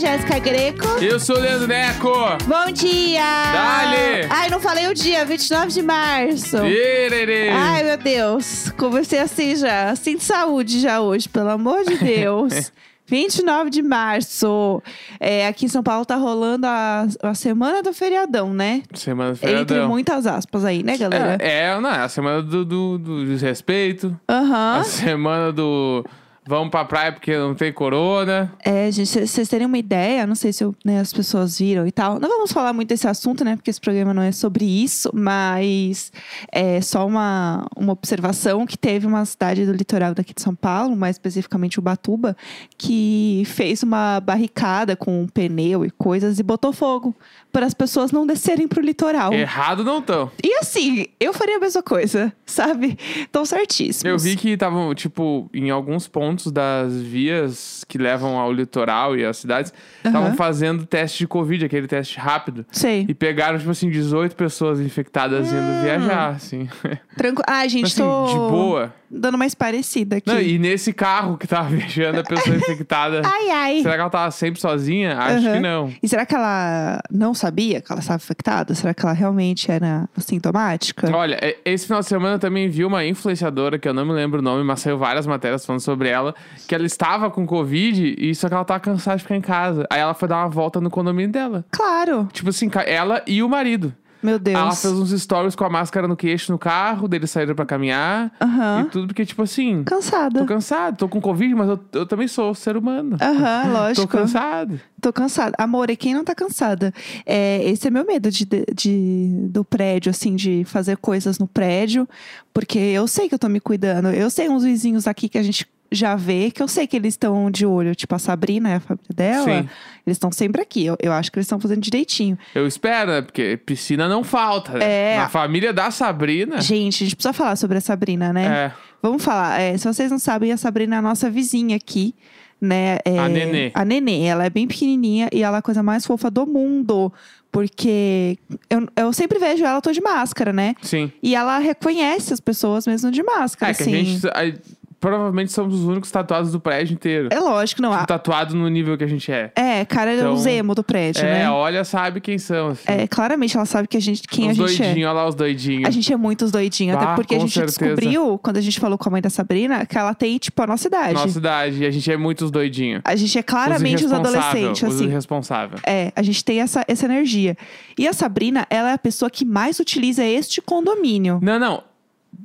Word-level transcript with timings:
Jéssica 0.00 0.38
Greco. 0.38 0.86
Eu 0.98 1.20
sou 1.20 1.36
o 1.36 1.38
Leandro 1.38 1.68
Neco. 1.68 2.10
Bom 2.46 2.72
dia! 2.72 3.20
Dale! 3.52 4.26
Ai, 4.30 4.48
não 4.48 4.58
falei 4.58 4.88
o 4.88 4.94
dia, 4.94 5.26
29 5.26 5.70
de 5.70 5.82
março. 5.82 6.56
Irerê. 6.56 7.50
Ai, 7.50 7.82
meu 7.84 7.98
Deus. 7.98 8.70
Comecei 8.78 9.18
assim 9.18 9.54
já, 9.54 9.90
assim 9.90 10.16
de 10.16 10.24
saúde 10.24 10.80
já 10.80 11.02
hoje, 11.02 11.28
pelo 11.28 11.50
amor 11.50 11.84
de 11.84 11.98
Deus. 11.98 12.72
29 13.06 13.68
de 13.68 13.82
março. 13.82 14.82
É, 15.18 15.46
aqui 15.46 15.66
em 15.66 15.68
São 15.68 15.82
Paulo 15.82 16.06
tá 16.06 16.16
rolando 16.16 16.66
a, 16.66 17.06
a 17.22 17.34
semana 17.34 17.82
do 17.82 17.92
feriadão, 17.92 18.54
né? 18.54 18.82
Semana 18.94 19.32
do 19.32 19.34
Entre 19.34 19.48
feriadão. 19.48 19.88
muitas 19.88 20.26
aspas 20.26 20.64
aí, 20.64 20.82
né, 20.82 20.96
galera? 20.96 21.36
É, 21.40 21.64
é, 21.64 21.80
não, 21.80 21.90
é 21.90 21.98
a 21.98 22.08
semana 22.08 22.40
do, 22.40 22.64
do, 22.64 22.98
do 22.98 23.26
desrespeito. 23.26 24.18
Aham. 24.26 24.78
A 24.78 24.84
semana 24.84 25.52
do 25.52 26.04
vamos 26.50 26.70
pra 26.70 26.84
praia 26.84 27.12
porque 27.12 27.36
não 27.38 27.54
tem 27.54 27.72
corona. 27.72 28.52
É, 28.64 28.90
gente, 28.90 29.08
cê- 29.08 29.26
vocês 29.26 29.48
terem 29.48 29.66
uma 29.66 29.78
ideia, 29.78 30.26
não 30.26 30.34
sei 30.34 30.52
se 30.52 30.64
eu- 30.64 30.74
né, 30.84 30.98
as 31.00 31.12
pessoas 31.12 31.58
viram 31.58 31.86
e 31.86 31.92
tal. 31.92 32.18
Não 32.18 32.28
vamos 32.28 32.50
falar 32.52 32.72
muito 32.72 32.88
desse 32.88 33.06
assunto, 33.06 33.44
né? 33.44 33.54
Porque 33.56 33.70
esse 33.70 33.80
programa 33.80 34.12
não 34.12 34.22
é 34.22 34.32
sobre 34.32 34.64
isso, 34.64 35.10
mas 35.14 36.12
é 36.52 36.80
só 36.80 37.06
uma, 37.06 37.64
uma 37.76 37.92
observação 37.92 38.66
que 38.66 38.76
teve 38.76 39.06
uma 39.06 39.24
cidade 39.24 39.64
do 39.64 39.72
litoral 39.72 40.12
daqui 40.12 40.34
de 40.34 40.42
São 40.42 40.54
Paulo, 40.54 40.96
mais 40.96 41.14
especificamente 41.14 41.78
Ubatuba, 41.78 42.36
que 42.76 43.44
fez 43.46 43.82
uma 43.82 44.18
barricada 44.20 44.96
com 44.96 45.22
um 45.22 45.28
pneu 45.28 45.84
e 45.84 45.90
coisas 45.90 46.38
e 46.38 46.42
botou 46.42 46.72
fogo 46.72 47.14
para 47.52 47.66
as 47.66 47.74
pessoas 47.74 48.10
não 48.12 48.26
descerem 48.26 48.66
pro 48.68 48.80
litoral. 48.82 49.32
Errado 49.32 49.84
não 49.84 50.00
tão. 50.02 50.30
E 50.42 50.54
assim, 50.58 51.06
eu 51.18 51.32
faria 51.32 51.56
a 51.56 51.60
mesma 51.60 51.82
coisa, 51.82 52.32
sabe? 52.46 52.96
Tão 53.30 53.44
certíssimos. 53.44 54.04
Eu 54.04 54.18
vi 54.18 54.36
que 54.36 54.50
estavam, 54.50 54.94
tipo, 54.94 55.48
em 55.54 55.70
alguns 55.70 56.06
pontos 56.08 56.39
das 56.48 56.94
vias 57.02 57.84
que 57.88 57.98
levam 57.98 58.38
ao 58.38 58.52
litoral 58.52 59.16
e 59.16 59.24
às 59.24 59.38
cidades, 59.38 59.72
estavam 60.04 60.28
Aham. 60.28 60.36
fazendo 60.36 60.86
teste 60.86 61.18
de 61.18 61.26
Covid, 61.26 61.64
aquele 61.64 61.88
teste 61.88 62.18
rápido. 62.20 62.64
Sei. 62.70 63.04
E 63.08 63.14
pegaram, 63.14 63.58
tipo 63.58 63.70
assim, 63.72 63.90
18 63.90 64.36
pessoas 64.36 64.78
infectadas 64.80 65.52
Hum. 65.52 65.56
indo 65.58 65.82
viajar, 65.82 66.28
assim. 66.30 66.68
Tranquilo. 67.16 67.44
Ah, 67.48 67.66
gente, 67.66 67.86
assim, 67.86 68.00
tô 68.02 68.26
de 68.26 68.34
boa. 68.36 68.94
dando 69.10 69.36
mais 69.36 69.54
parecida 69.56 70.16
aqui. 70.18 70.28
Não, 70.32 70.40
e 70.40 70.56
nesse 70.58 70.92
carro 70.92 71.36
que 71.36 71.46
tava 71.48 71.68
viajando, 71.74 72.20
a 72.20 72.22
pessoa 72.22 72.54
infectada. 72.56 73.22
Ai, 73.24 73.50
ai. 73.50 73.82
Será 73.82 73.94
que 73.94 74.00
ela 74.00 74.10
tava 74.10 74.30
sempre 74.30 74.60
sozinha? 74.60 75.18
Acho 75.18 75.46
Aham. 75.46 75.54
que 75.54 75.60
não. 75.60 75.92
E 76.00 76.08
será 76.08 76.24
que 76.24 76.34
ela 76.34 77.00
não 77.10 77.34
sabia 77.34 77.80
que 77.80 77.90
ela 77.90 78.00
estava 78.00 78.16
infectada? 78.22 78.74
Será 78.74 78.94
que 78.94 79.04
ela 79.04 79.12
realmente 79.12 79.70
era 79.70 80.08
sintomática? 80.18 81.10
Olha, 81.14 81.38
esse 81.64 81.86
final 81.86 82.00
de 82.00 82.06
semana 82.06 82.34
eu 82.36 82.38
também 82.38 82.68
vi 82.68 82.84
uma 82.84 83.04
influenciadora, 83.04 83.78
que 83.78 83.88
eu 83.88 83.94
não 83.94 84.04
me 84.06 84.12
lembro 84.12 84.38
o 84.40 84.42
nome, 84.42 84.62
mas 84.62 84.80
saiu 84.80 84.98
várias 84.98 85.26
matérias 85.26 85.64
falando 85.66 85.80
sobre 85.80 86.08
ela, 86.08 86.19
que 86.66 86.74
ela 86.74 86.86
estava 86.86 87.30
com 87.30 87.46
Covid 87.46 88.14
e 88.18 88.34
só 88.34 88.48
que 88.48 88.54
ela 88.54 88.64
tava 88.64 88.80
cansada 88.80 89.16
de 89.16 89.22
ficar 89.22 89.36
em 89.36 89.40
casa. 89.40 89.86
Aí 89.90 90.00
ela 90.00 90.14
foi 90.14 90.28
dar 90.28 90.36
uma 90.38 90.48
volta 90.48 90.80
no 90.80 90.90
condomínio 90.90 91.32
dela. 91.32 91.64
Claro. 91.70 92.28
Tipo 92.32 92.50
assim, 92.50 92.70
ela 92.86 93.22
e 93.26 93.42
o 93.42 93.48
marido. 93.48 93.94
Meu 94.22 94.38
Deus. 94.38 94.54
Ela 94.54 94.72
fez 94.72 94.92
uns 94.92 95.18
stories 95.18 95.54
com 95.54 95.64
a 95.64 95.70
máscara 95.70 96.06
no 96.06 96.14
queixo 96.14 96.52
no 96.52 96.58
carro, 96.58 97.08
deles 97.08 97.30
saíram 97.30 97.54
pra 97.54 97.64
caminhar. 97.64 98.30
Aham. 98.38 98.82
E 98.82 98.90
tudo 98.90 99.06
porque, 99.06 99.24
tipo 99.24 99.40
assim, 99.42 99.82
Cansada. 99.82 100.40
tô 100.40 100.44
cansado, 100.44 100.96
tô 100.98 101.08
com 101.08 101.22
Covid, 101.22 101.54
mas 101.54 101.70
eu, 101.70 101.80
eu 101.94 102.04
também 102.04 102.28
sou 102.28 102.54
ser 102.54 102.76
humano. 102.76 103.16
Aham, 103.18 103.62
Tô 103.64 103.72
lógico. 103.72 104.08
cansado. 104.08 104.78
Tô 105.00 105.10
cansada. 105.10 105.54
Amor, 105.56 105.88
e 105.88 105.96
quem 105.96 106.12
não 106.12 106.22
tá 106.22 106.34
cansada? 106.34 106.92
É, 107.24 107.62
esse 107.64 107.88
é 107.88 107.90
meu 107.90 108.04
medo 108.04 108.30
de, 108.30 108.46
de- 108.74 109.30
do 109.48 109.64
prédio, 109.64 110.10
assim, 110.10 110.36
de 110.36 110.64
fazer 110.66 110.98
coisas 110.98 111.38
no 111.38 111.46
prédio. 111.46 112.06
Porque 112.52 112.78
eu 112.78 113.08
sei 113.08 113.26
que 113.26 113.34
eu 113.34 113.38
tô 113.38 113.48
me 113.48 113.58
cuidando. 113.58 114.08
Eu 114.10 114.28
sei 114.28 114.50
uns 114.50 114.64
vizinhos 114.64 115.06
aqui 115.06 115.30
que 115.30 115.38
a 115.38 115.42
gente 115.42 115.66
já 115.92 116.14
vê, 116.16 116.50
que 116.50 116.62
eu 116.62 116.68
sei 116.68 116.86
que 116.86 116.96
eles 116.96 117.14
estão 117.14 117.50
de 117.50 117.66
olho. 117.66 117.94
Tipo, 117.94 118.14
a 118.14 118.18
Sabrina 118.18 118.70
e 118.70 118.74
a 118.74 118.80
família 118.80 119.14
dela. 119.14 119.44
Sim. 119.44 119.68
Eles 120.06 120.16
estão 120.16 120.30
sempre 120.32 120.62
aqui. 120.62 120.84
Eu, 120.86 120.96
eu 121.00 121.12
acho 121.12 121.30
que 121.32 121.38
eles 121.38 121.46
estão 121.46 121.58
fazendo 121.60 121.80
direitinho. 121.80 122.38
Eu 122.54 122.66
espero, 122.66 123.10
né? 123.10 123.22
Porque 123.22 123.56
piscina 123.56 124.08
não 124.08 124.22
falta, 124.24 124.72
né? 124.78 125.14
É. 125.14 125.16
Na 125.18 125.28
família 125.28 125.72
da 125.72 125.90
Sabrina. 125.90 126.60
Gente, 126.60 127.02
a 127.02 127.06
gente 127.06 127.16
precisa 127.16 127.32
falar 127.32 127.56
sobre 127.56 127.78
a 127.78 127.80
Sabrina, 127.80 128.32
né? 128.32 128.46
É. 128.46 128.72
Vamos 129.02 129.22
falar. 129.24 129.60
é, 129.60 129.76
se 129.76 129.86
vocês 129.86 130.10
não 130.10 130.18
sabem, 130.18 130.52
a 130.52 130.56
Sabrina 130.56 130.96
é 130.96 130.98
a 130.98 131.02
nossa 131.02 131.28
vizinha 131.30 131.74
aqui, 131.76 132.14
né? 132.60 132.98
É, 133.04 133.18
A 133.18 133.28
Nenê. 133.28 133.70
A 133.74 133.84
Nenê. 133.84 134.22
Ela 134.24 134.44
é 134.46 134.50
bem 134.50 134.66
pequenininha 134.68 135.28
e 135.32 135.42
ela 135.42 135.56
é 135.56 135.60
a 135.60 135.62
coisa 135.62 135.82
mais 135.82 136.04
fofa 136.06 136.30
do 136.30 136.46
mundo. 136.46 137.12
Porque 137.52 138.38
eu, 138.68 138.86
eu 138.96 139.12
sempre 139.12 139.38
vejo 139.38 139.64
ela 139.64 139.80
toda 139.80 139.92
de 139.92 140.00
máscara, 140.00 140.52
né? 140.52 140.74
Sim. 140.82 141.10
E 141.22 141.34
ela 141.34 141.58
reconhece 141.58 142.32
as 142.32 142.38
pessoas 142.38 142.86
mesmo 142.86 143.10
de 143.10 143.22
máscara, 143.24 143.72
É 143.72 143.74
que 143.74 143.82
assim. 143.82 143.94
a 143.94 143.96
gente. 144.04 144.26
a- 144.28 144.60
provavelmente 145.00 145.50
somos 145.52 145.74
os 145.74 145.84
únicos 145.84 146.10
tatuados 146.10 146.52
do 146.52 146.60
prédio 146.60 146.94
inteiro. 146.94 147.28
É 147.32 147.40
lógico, 147.40 147.80
não. 147.80 147.90
Tipo, 147.90 148.02
a- 148.02 148.06
tatuado 148.06 148.54
no 148.54 148.68
nível 148.68 148.96
que 148.98 149.04
a 149.04 149.06
gente 149.06 149.32
é. 149.32 149.50
É, 149.56 149.84
cara, 149.84 150.12
é 150.12 150.16
Então, 150.16 150.34
o 150.34 150.36
Zemo 150.36 150.74
do 150.74 150.84
prédio, 150.84 151.24
É, 151.24 151.40
né? 151.40 151.50
olha, 151.50 151.82
sabe 151.84 152.20
quem 152.20 152.38
são. 152.38 152.68
Assim. 152.68 152.82
É, 152.86 153.06
claramente 153.06 153.56
ela 153.56 153.66
sabe 153.66 153.88
que 153.88 153.96
a 153.96 154.00
gente, 154.00 154.22
quem 154.28 154.50
os 154.50 154.60
a 154.60 154.66
gente 154.66 154.82
é. 154.82 154.84
doidinhos, 154.86 155.08
olha 155.10 155.12
lá 155.20 155.26
os 155.28 155.34
doidinhos. 155.34 155.88
A 155.88 155.90
gente 155.90 156.12
é 156.12 156.16
muito 156.16 156.44
os 156.44 156.50
doidinhos. 156.52 156.96
Ah, 156.96 157.00
até 157.02 157.14
porque 157.14 157.34
a 157.34 157.38
gente 157.38 157.52
certeza. 157.52 157.78
descobriu, 157.78 158.38
quando 158.38 158.58
a 158.58 158.60
gente 158.60 158.78
falou 158.78 158.98
com 158.98 159.08
a 159.08 159.12
mãe 159.12 159.22
da 159.22 159.30
Sabrina, 159.30 159.86
que 159.86 159.96
ela 159.96 160.14
tem, 160.14 160.36
tipo, 160.38 160.62
a 160.62 160.66
nossa 160.66 160.86
idade. 160.86 161.14
Nossa 161.14 161.38
idade. 161.38 161.82
E 161.82 161.86
a 161.86 161.90
gente 161.90 162.10
é 162.12 162.16
muito 162.16 162.44
os 162.44 162.50
doidinhos. 162.50 163.00
A 163.04 163.16
gente 163.16 163.38
é 163.38 163.42
claramente 163.42 164.04
os, 164.04 164.12
adolescentes, 164.12 164.82
Os 164.82 164.94
assim. 164.96 165.04
irresponsáveis. 165.06 165.80
É, 165.86 166.12
a 166.14 166.22
gente 166.22 166.44
tem 166.44 166.60
essa, 166.60 166.84
essa 166.86 167.06
energia. 167.06 167.56
E 167.98 168.06
a 168.06 168.12
Sabrina, 168.12 168.66
ela 168.68 168.90
é 168.90 168.92
a 168.94 168.98
pessoa 168.98 169.30
que 169.30 169.44
mais 169.44 169.78
utiliza 169.80 170.24
este 170.24 170.60
condomínio. 170.60 171.38
Não, 171.42 171.58
não. 171.58 171.89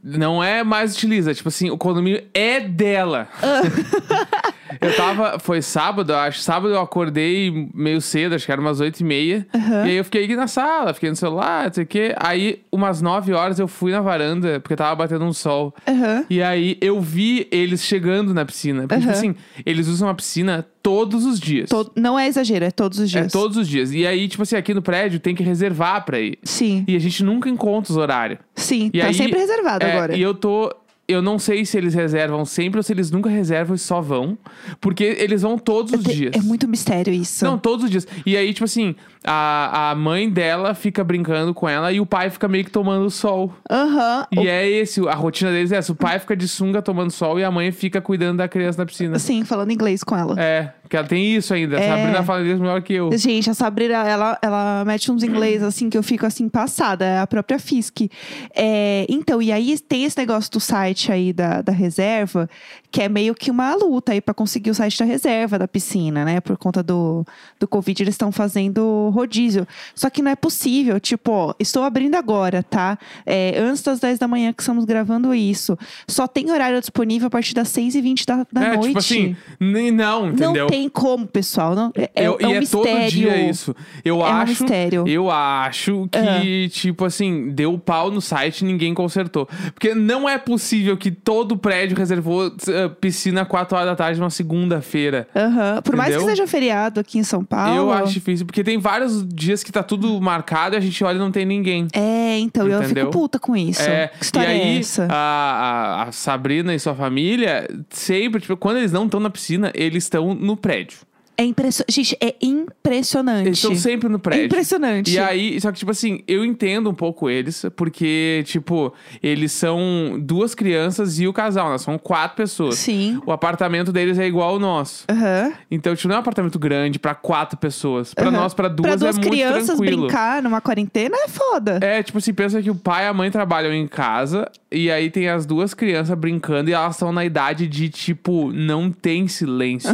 Não 0.03 0.43
é 0.43 0.63
mais 0.63 0.93
utiliza. 0.95 1.33
Tipo 1.33 1.49
assim, 1.49 1.69
o 1.69 1.77
condomínio 1.77 2.23
é 2.33 2.59
dela. 2.59 3.27
eu 4.81 4.95
tava. 4.95 5.39
Foi 5.39 5.61
sábado, 5.61 6.11
eu 6.11 6.17
acho. 6.17 6.39
Sábado 6.39 6.73
eu 6.73 6.79
acordei 6.81 7.69
meio 7.73 8.01
cedo, 8.01 8.35
acho 8.35 8.45
que 8.45 8.51
era 8.51 8.59
umas 8.61 8.79
oito 8.79 8.99
e 8.99 9.03
meia. 9.03 9.45
Aham. 9.53 9.85
E 9.85 9.89
aí 9.91 9.95
eu 9.95 10.03
fiquei 10.03 10.23
aqui 10.25 10.35
na 10.35 10.47
sala, 10.47 10.93
fiquei 10.93 11.09
no 11.09 11.15
celular, 11.15 11.65
não 11.67 11.73
sei 11.73 11.83
o 11.83 11.87
quê. 11.87 12.15
Aí, 12.17 12.61
umas 12.71 13.01
nove 13.01 13.33
horas, 13.33 13.59
eu 13.59 13.67
fui 13.67 13.91
na 13.91 14.01
varanda, 14.01 14.59
porque 14.59 14.75
tava 14.75 14.95
batendo 14.95 15.25
um 15.25 15.33
sol. 15.33 15.73
Aham. 15.87 16.25
E 16.29 16.41
aí 16.41 16.77
eu 16.81 16.99
vi 17.01 17.47
eles 17.51 17.83
chegando 17.83 18.33
na 18.33 18.45
piscina. 18.45 18.81
Porque, 18.81 18.95
tipo 18.97 19.09
Aham. 19.09 19.17
assim, 19.17 19.35
eles 19.65 19.87
usam 19.87 20.09
a 20.09 20.13
piscina 20.13 20.65
todos 20.81 21.25
os 21.25 21.39
dias. 21.39 21.69
To- 21.69 21.91
Não 21.95 22.17
é 22.17 22.27
exagero, 22.27 22.65
é 22.65 22.71
todos 22.71 22.99
os 22.99 23.13
É 23.15 23.19
dias. 23.21 23.31
todos 23.31 23.57
os 23.57 23.67
dias. 23.67 23.91
E 23.91 24.05
aí, 24.05 24.27
tipo 24.27 24.43
assim, 24.43 24.55
aqui 24.55 24.73
no 24.73 24.81
prédio 24.81 25.19
tem 25.19 25.33
que 25.33 25.41
reservar 25.43 26.05
pra 26.05 26.19
ir. 26.19 26.37
Sim, 26.43 26.83
E 26.87 26.95
a 26.95 26.99
gente 26.99 27.23
nunca 27.23 27.49
encontra 27.49 27.91
os 27.91 27.97
horários. 27.97 28.39
sim. 28.55 28.91
E 28.93 28.99
tá 28.99 29.07
aí, 29.07 29.13
sempre 29.13 29.39
reservado 29.39 29.85
é, 29.85 29.91
agora. 29.91 30.15
E 30.15 30.21
eu 30.21 30.33
tô. 30.33 30.71
Eu 31.07 31.21
não 31.21 31.37
sei 31.37 31.63
se 31.65 31.77
eles 31.77 31.93
reservam 31.93 32.43
sempre 32.45 32.79
ou 32.79 32.83
se 32.83 32.91
eles 32.91 33.11
nunca 33.11 33.29
reservam 33.29 33.75
e 33.75 33.79
só 33.79 34.01
vão. 34.01 34.35
Porque 34.81 35.03
eles 35.03 35.43
vão 35.43 35.57
todos 35.57 35.93
os 35.93 36.03
Te- 36.03 36.13
dias. 36.15 36.35
É 36.35 36.41
muito 36.41 36.67
mistério 36.67 37.13
isso. 37.13 37.45
Não, 37.45 37.59
todos 37.59 37.85
os 37.85 37.91
dias. 37.91 38.07
E 38.25 38.35
aí, 38.35 38.51
tipo 38.53 38.65
assim, 38.65 38.95
a, 39.23 39.91
a 39.91 39.95
mãe 39.95 40.27
dela 40.29 40.73
fica 40.73 41.03
brincando 41.03 41.53
com 41.53 41.69
ela 41.69 41.91
e 41.91 41.99
o 41.99 42.05
pai 42.07 42.29
fica 42.31 42.47
meio 42.47 42.65
que 42.65 42.71
tomando 42.71 43.07
sol. 43.11 43.53
Aham. 43.69 44.25
E 44.31 44.47
é 44.47 44.67
esse, 44.67 44.99
a 45.07 45.13
rotina 45.13 45.51
deles 45.51 45.71
é 45.71 45.77
essa. 45.77 45.91
O 45.91 45.95
pai 45.95 46.17
fica 46.17 46.35
de 46.35 46.47
sunga 46.47 46.81
tomando 46.81 47.11
sol 47.11 47.39
e 47.39 47.43
a 47.43 47.51
mãe 47.51 47.71
fica 47.71 48.01
cuidando 48.01 48.37
da 48.37 48.47
criança 48.47 48.79
na 48.79 48.85
piscina. 48.87 49.19
Sim, 49.19 49.45
falando 49.45 49.71
inglês 49.71 50.03
com 50.03 50.15
ela. 50.17 50.41
É, 50.41 50.73
porque 50.81 50.97
ela 50.97 51.07
tem 51.07 51.35
isso 51.35 51.53
ainda. 51.53 51.77
A 51.77 51.81
É. 51.81 51.87
Sabrina 51.87 52.23
fala 52.23 52.41
inglês 52.41 52.59
melhor 52.59 52.81
que 52.81 52.93
eu. 52.93 53.15
Gente, 53.15 53.47
a 53.49 53.53
Sabrina, 53.53 53.93
ela, 54.07 54.39
ela 54.41 54.83
mete 54.85 55.11
uns 55.11 55.21
inglês 55.23 55.61
assim 55.61 55.87
que 55.87 55.97
eu 55.97 56.03
fico 56.03 56.25
assim 56.25 56.49
passada, 56.49 57.05
é 57.05 57.19
a 57.19 57.27
própria 57.27 57.59
Fisk. 57.59 58.07
É, 58.55 59.05
então, 59.07 59.39
e 59.39 59.51
aí 59.51 59.77
tem 59.79 60.03
esse 60.05 60.17
negócio 60.17 60.51
do 60.51 60.59
site 60.59 60.94
aí 61.11 61.33
da, 61.33 61.61
da 61.61 61.71
reserva, 61.71 62.49
que 62.91 63.01
é 63.01 63.09
meio 63.09 63.35
que 63.35 63.51
uma 63.51 63.75
luta 63.75 64.11
aí 64.13 64.21
pra 64.21 64.33
conseguir 64.33 64.69
o 64.69 64.75
site 64.75 64.97
da 64.99 65.05
reserva 65.05 65.59
da 65.59 65.67
piscina, 65.67 66.23
né? 66.23 66.39
Por 66.41 66.57
conta 66.57 66.81
do, 66.81 67.25
do 67.59 67.67
Covid, 67.67 68.03
eles 68.03 68.13
estão 68.13 68.31
fazendo 68.31 69.09
rodízio. 69.13 69.67
Só 69.93 70.09
que 70.09 70.21
não 70.21 70.31
é 70.31 70.35
possível, 70.35 70.99
tipo, 70.99 71.31
ó, 71.31 71.53
estou 71.59 71.83
abrindo 71.83 72.15
agora, 72.15 72.63
tá? 72.63 72.97
É, 73.25 73.57
antes 73.59 73.81
das 73.83 73.99
10 73.99 74.19
da 74.19 74.27
manhã 74.27 74.53
que 74.53 74.61
estamos 74.61 74.85
gravando 74.85 75.33
isso. 75.33 75.77
Só 76.07 76.27
tem 76.27 76.51
horário 76.51 76.79
disponível 76.79 77.27
a 77.27 77.29
partir 77.31 77.53
das 77.53 77.67
6h20 77.69 78.25
da, 78.25 78.45
da 78.51 78.63
é, 78.67 78.69
noite. 78.75 78.87
tipo 78.87 78.99
assim, 78.99 79.35
nem 79.59 79.91
não, 79.91 80.27
entendeu? 80.29 80.53
Não 80.63 80.67
tem 80.67 80.87
como, 80.89 81.25
pessoal. 81.27 81.75
Não, 81.75 81.91
é, 81.95 82.09
é 82.15 82.27
Eu- 82.27 82.37
é 82.39 82.47
um 82.47 82.51
e 82.51 82.53
é 82.53 82.59
mistério. 82.59 82.91
todo 83.01 83.09
dia 83.09 83.49
isso. 83.49 83.75
Eu 84.03 84.21
É 84.21 84.23
um 84.23 84.25
acho. 84.25 84.63
mistério. 84.63 85.03
Ah. 85.05 85.09
Eu 85.09 85.31
acho 85.31 86.07
que, 86.11 86.69
tipo 86.69 87.05
assim, 87.05 87.49
deu 87.51 87.77
pau 87.77 88.11
no 88.11 88.21
site 88.21 88.61
e 88.61 88.65
ninguém 88.65 88.93
consertou. 88.93 89.47
Porque 89.73 89.95
não 89.95 90.27
é 90.27 90.37
possível 90.37 90.84
que 90.97 91.11
todo 91.11 91.57
prédio 91.57 91.97
reservou 91.97 92.51
eh, 92.67 92.89
piscina 93.01 93.45
4 93.45 93.75
horas 93.75 93.89
da 93.89 93.95
tarde 93.95 94.19
numa 94.19 94.29
segunda-feira. 94.29 95.27
Aham. 95.35 95.81
Por 95.81 95.95
mais 95.95 96.15
que 96.15 96.23
seja 96.23 96.47
feriado 96.47 96.99
aqui 96.99 97.17
em 97.17 97.23
São 97.23 97.43
Paulo. 97.43 97.75
Eu 97.75 97.91
acho 97.91 98.13
difícil, 98.13 98.45
porque 98.45 98.63
tem 98.63 98.77
vários 98.77 99.25
dias 99.27 99.63
que 99.63 99.71
tá 99.71 99.81
tudo 99.83 100.19
marcado 100.21 100.75
e 100.75 100.77
a 100.77 100.81
gente 100.81 101.03
olha 101.03 101.15
e 101.15 101.19
não 101.19 101.31
tem 101.31 101.45
ninguém. 101.45 101.87
É, 101.93 102.37
então 102.39 102.67
eu 102.67 102.81
Entendeu? 102.81 103.05
fico 103.05 103.19
puta 103.19 103.39
com 103.39 103.55
isso. 103.55 103.81
É, 103.81 104.07
que 104.07 104.23
história 104.23 104.49
e 104.49 104.61
aí, 104.61 104.75
é 104.75 104.79
essa? 104.79 105.07
A, 105.09 105.15
a, 105.15 106.03
a 106.03 106.11
Sabrina 106.11 106.73
e 106.73 106.79
sua 106.79 106.95
família, 106.95 107.67
sempre, 107.89 108.41
tipo, 108.41 108.55
quando 108.57 108.77
eles 108.77 108.91
não 108.91 109.05
estão 109.05 109.19
na 109.19 109.29
piscina, 109.29 109.71
eles 109.73 110.03
estão 110.03 110.33
no 110.35 110.55
prédio. 110.55 110.99
É 111.37 111.43
impressionante. 111.43 111.91
Gente, 111.91 112.17
é 112.21 112.35
impressionante. 112.41 113.47
Eles 113.47 113.57
estão 113.57 113.75
sempre 113.75 114.07
no 114.09 114.15
É 114.15 114.19
prédio. 114.19 114.45
impressionante. 114.45 115.11
E 115.13 115.19
aí, 115.19 115.59
só 115.59 115.71
que, 115.71 115.79
tipo 115.79 115.91
assim, 115.91 116.21
eu 116.27 116.45
entendo 116.45 116.89
um 116.89 116.93
pouco 116.93 117.29
eles, 117.29 117.65
porque, 117.75 118.43
tipo, 118.45 118.93
eles 119.21 119.51
são 119.51 120.17
duas 120.21 120.55
crianças 120.55 121.19
e 121.19 121.27
o 121.27 121.33
casal, 121.33 121.69
né? 121.71 121.77
São 121.77 121.97
quatro 121.97 122.37
pessoas. 122.37 122.75
Sim. 122.75 123.19
O 123.25 123.31
apartamento 123.31 123.91
deles 123.91 124.17
é 124.19 124.25
igual 124.27 124.51
ao 124.51 124.59
nosso. 124.59 125.05
Aham. 125.09 125.53
Então, 125.69 125.95
tipo, 125.95 126.07
não 126.07 126.15
é 126.15 126.17
um 126.17 126.21
apartamento 126.21 126.57
grande 126.59 126.99
pra 126.99 127.13
quatro 127.15 127.57
pessoas. 127.57 128.13
Pra 128.13 128.29
Aham. 128.29 128.37
nós, 128.37 128.53
pra 128.53 128.67
duas, 128.67 128.87
Pra 128.87 128.95
duas 128.95 129.15
é 129.17 129.19
muito 129.19 129.29
crianças 129.29 129.65
tranquilo. 129.77 130.03
brincar 130.07 130.41
numa 130.41 130.61
quarentena 130.61 131.15
é 131.23 131.27
foda. 131.27 131.79
É, 131.81 132.01
tipo 132.03 132.17
assim, 132.17 132.33
pensa 132.33 132.61
que 132.61 132.69
o 132.69 132.75
pai 132.75 133.05
e 133.05 133.07
a 133.07 133.13
mãe 133.13 133.29
trabalham 133.31 133.73
em 133.73 133.87
casa 133.87 134.49
e 134.75 134.91
aí 134.91 135.09
tem 135.09 135.29
as 135.29 135.45
duas 135.45 135.73
crianças 135.73 136.17
brincando 136.17 136.69
e 136.69 136.73
elas 136.73 136.95
estão 136.95 137.11
na 137.11 137.23
idade 137.25 137.67
de, 137.67 137.89
tipo, 137.89 138.51
não 138.51 138.91
tem 138.91 139.27
silêncio. 139.27 139.89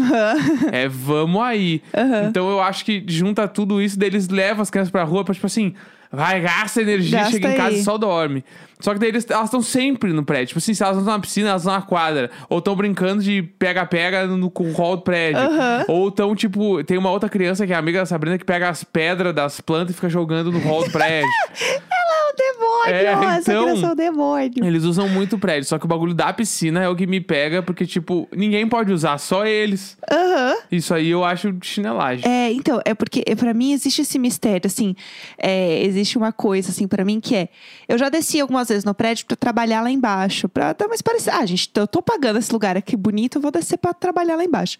É, 0.72 0.88
vamos 0.88 1.42
aí. 1.42 1.81
Então 2.28 2.50
eu 2.50 2.62
acho 2.62 2.83
que 2.83 3.04
junta 3.07 3.48
tudo 3.48 3.81
isso, 3.81 3.98
deles 3.98 4.28
levam 4.30 4.62
as 4.62 4.69
crianças 4.69 4.92
pra 4.92 5.04
rua 5.04 5.24
pra, 5.24 5.33
tipo 5.33 5.45
assim, 5.45 5.74
vai, 6.12 6.42
gasta 6.42 6.81
energia, 6.81 7.19
Gasta 7.19 7.31
chega 7.33 7.54
em 7.54 7.56
casa 7.56 7.69
aí. 7.75 7.80
e 7.80 7.83
só 7.83 7.98
dorme. 7.98 8.44
Só 8.80 8.94
que 8.94 9.00
daí 9.00 9.10
eles, 9.10 9.30
elas 9.30 9.45
estão 9.45 9.62
sempre 9.62 10.12
no 10.12 10.25
prédio. 10.25 10.48
Tipo 10.48 10.57
assim, 10.57 10.74
se 10.74 10.81
elas 10.81 10.95
não 10.95 11.04
estão 11.04 11.13
na 11.13 11.22
piscina, 11.22 11.50
elas 11.50 11.62
estão 11.62 11.74
na 11.74 11.83
quadra. 11.83 12.31
Ou 12.50 12.57
estão 12.57 12.75
brincando 12.75 13.22
de 13.22 13.44
pega-pega 13.44 14.25
no 14.25 14.51
hall 14.75 14.98
do 14.98 15.04
prédio. 15.04 15.39
Aham. 15.39 15.86
Ou 15.88 16.07
estão, 16.10 16.36
tipo, 16.36 16.83
tem 16.83 16.98
uma 16.98 17.12
outra 17.12 17.30
criança 17.30 17.66
que 17.68 17.74
é 17.74 17.75
amiga 17.75 18.00
da 18.00 18.06
Sabrina 18.07 18.39
que 18.39 18.45
pega 18.45 18.69
as 18.69 18.83
pedras 18.83 19.36
das 19.36 19.62
plantas 19.62 19.92
e 19.92 19.94
fica 19.94 20.10
jogando 20.10 20.51
no 20.51 20.60
hall 20.60 20.83
do 20.83 20.92
prédio. 20.92 21.30
É 22.12 22.33
o 22.33 22.36
demônio! 22.85 22.94
É, 22.95 23.03
Essa 23.38 23.51
então- 23.51 23.63
criança 23.65 23.88
é 23.88 23.91
o 23.91 23.95
demônio. 23.95 24.65
Eles 24.65 24.83
usam 24.83 25.07
muito 25.09 25.38
prédio, 25.38 25.68
só 25.68 25.77
que 25.77 25.85
o 25.85 25.88
bagulho 25.88 26.13
da 26.13 26.31
piscina 26.33 26.81
é 26.83 26.89
o 26.89 26.95
que 26.95 27.06
me 27.06 27.19
pega, 27.21 27.62
porque, 27.62 27.85
tipo, 27.85 28.27
ninguém 28.35 28.68
pode 28.68 28.91
usar, 28.91 29.18
só 29.18 29.45
eles. 29.45 29.97
Aham. 30.12 30.56
Isso 30.71 30.94
aí 30.94 31.09
eu 31.09 31.23
acho 31.23 31.53
chinelagem. 31.62 32.25
É, 32.29 32.51
então, 32.51 32.79
é 32.85 32.94
porque 32.94 33.23
é, 33.25 33.35
para 33.35 33.53
mim 33.53 33.73
existe 33.73 34.01
esse 34.01 34.18
mistério, 34.19 34.68
assim, 34.68 34.95
é, 35.38 35.83
existe 35.83 36.18
uma 36.18 36.31
coisa, 36.31 36.69
assim, 36.69 36.88
pra 36.88 37.03
mim 37.06 37.19
que 37.19 37.35
é, 37.35 37.50
eu 37.88 37.97
já 37.97 38.09
desci 38.09 38.39
algumas 38.39 38.69
vezes 38.69 38.83
no 38.83 38.94
prédio 38.94 39.25
pra 39.25 39.35
trabalhar 39.35 39.81
lá 39.81 39.91
embaixo, 39.91 40.47
pra 40.50 40.73
dar 40.73 40.88
mais 40.88 41.01
parecer, 41.01 41.31
ah, 41.31 41.45
gente, 41.45 41.69
eu 41.75 41.88
tô 41.88 42.01
pagando 42.01 42.39
esse 42.39 42.51
lugar 42.51 42.77
aqui 42.77 42.95
bonito, 42.95 43.38
eu 43.38 43.41
vou 43.41 43.51
descer 43.51 43.77
pra 43.77 43.94
trabalhar 43.94 44.35
lá 44.35 44.44
embaixo. 44.44 44.77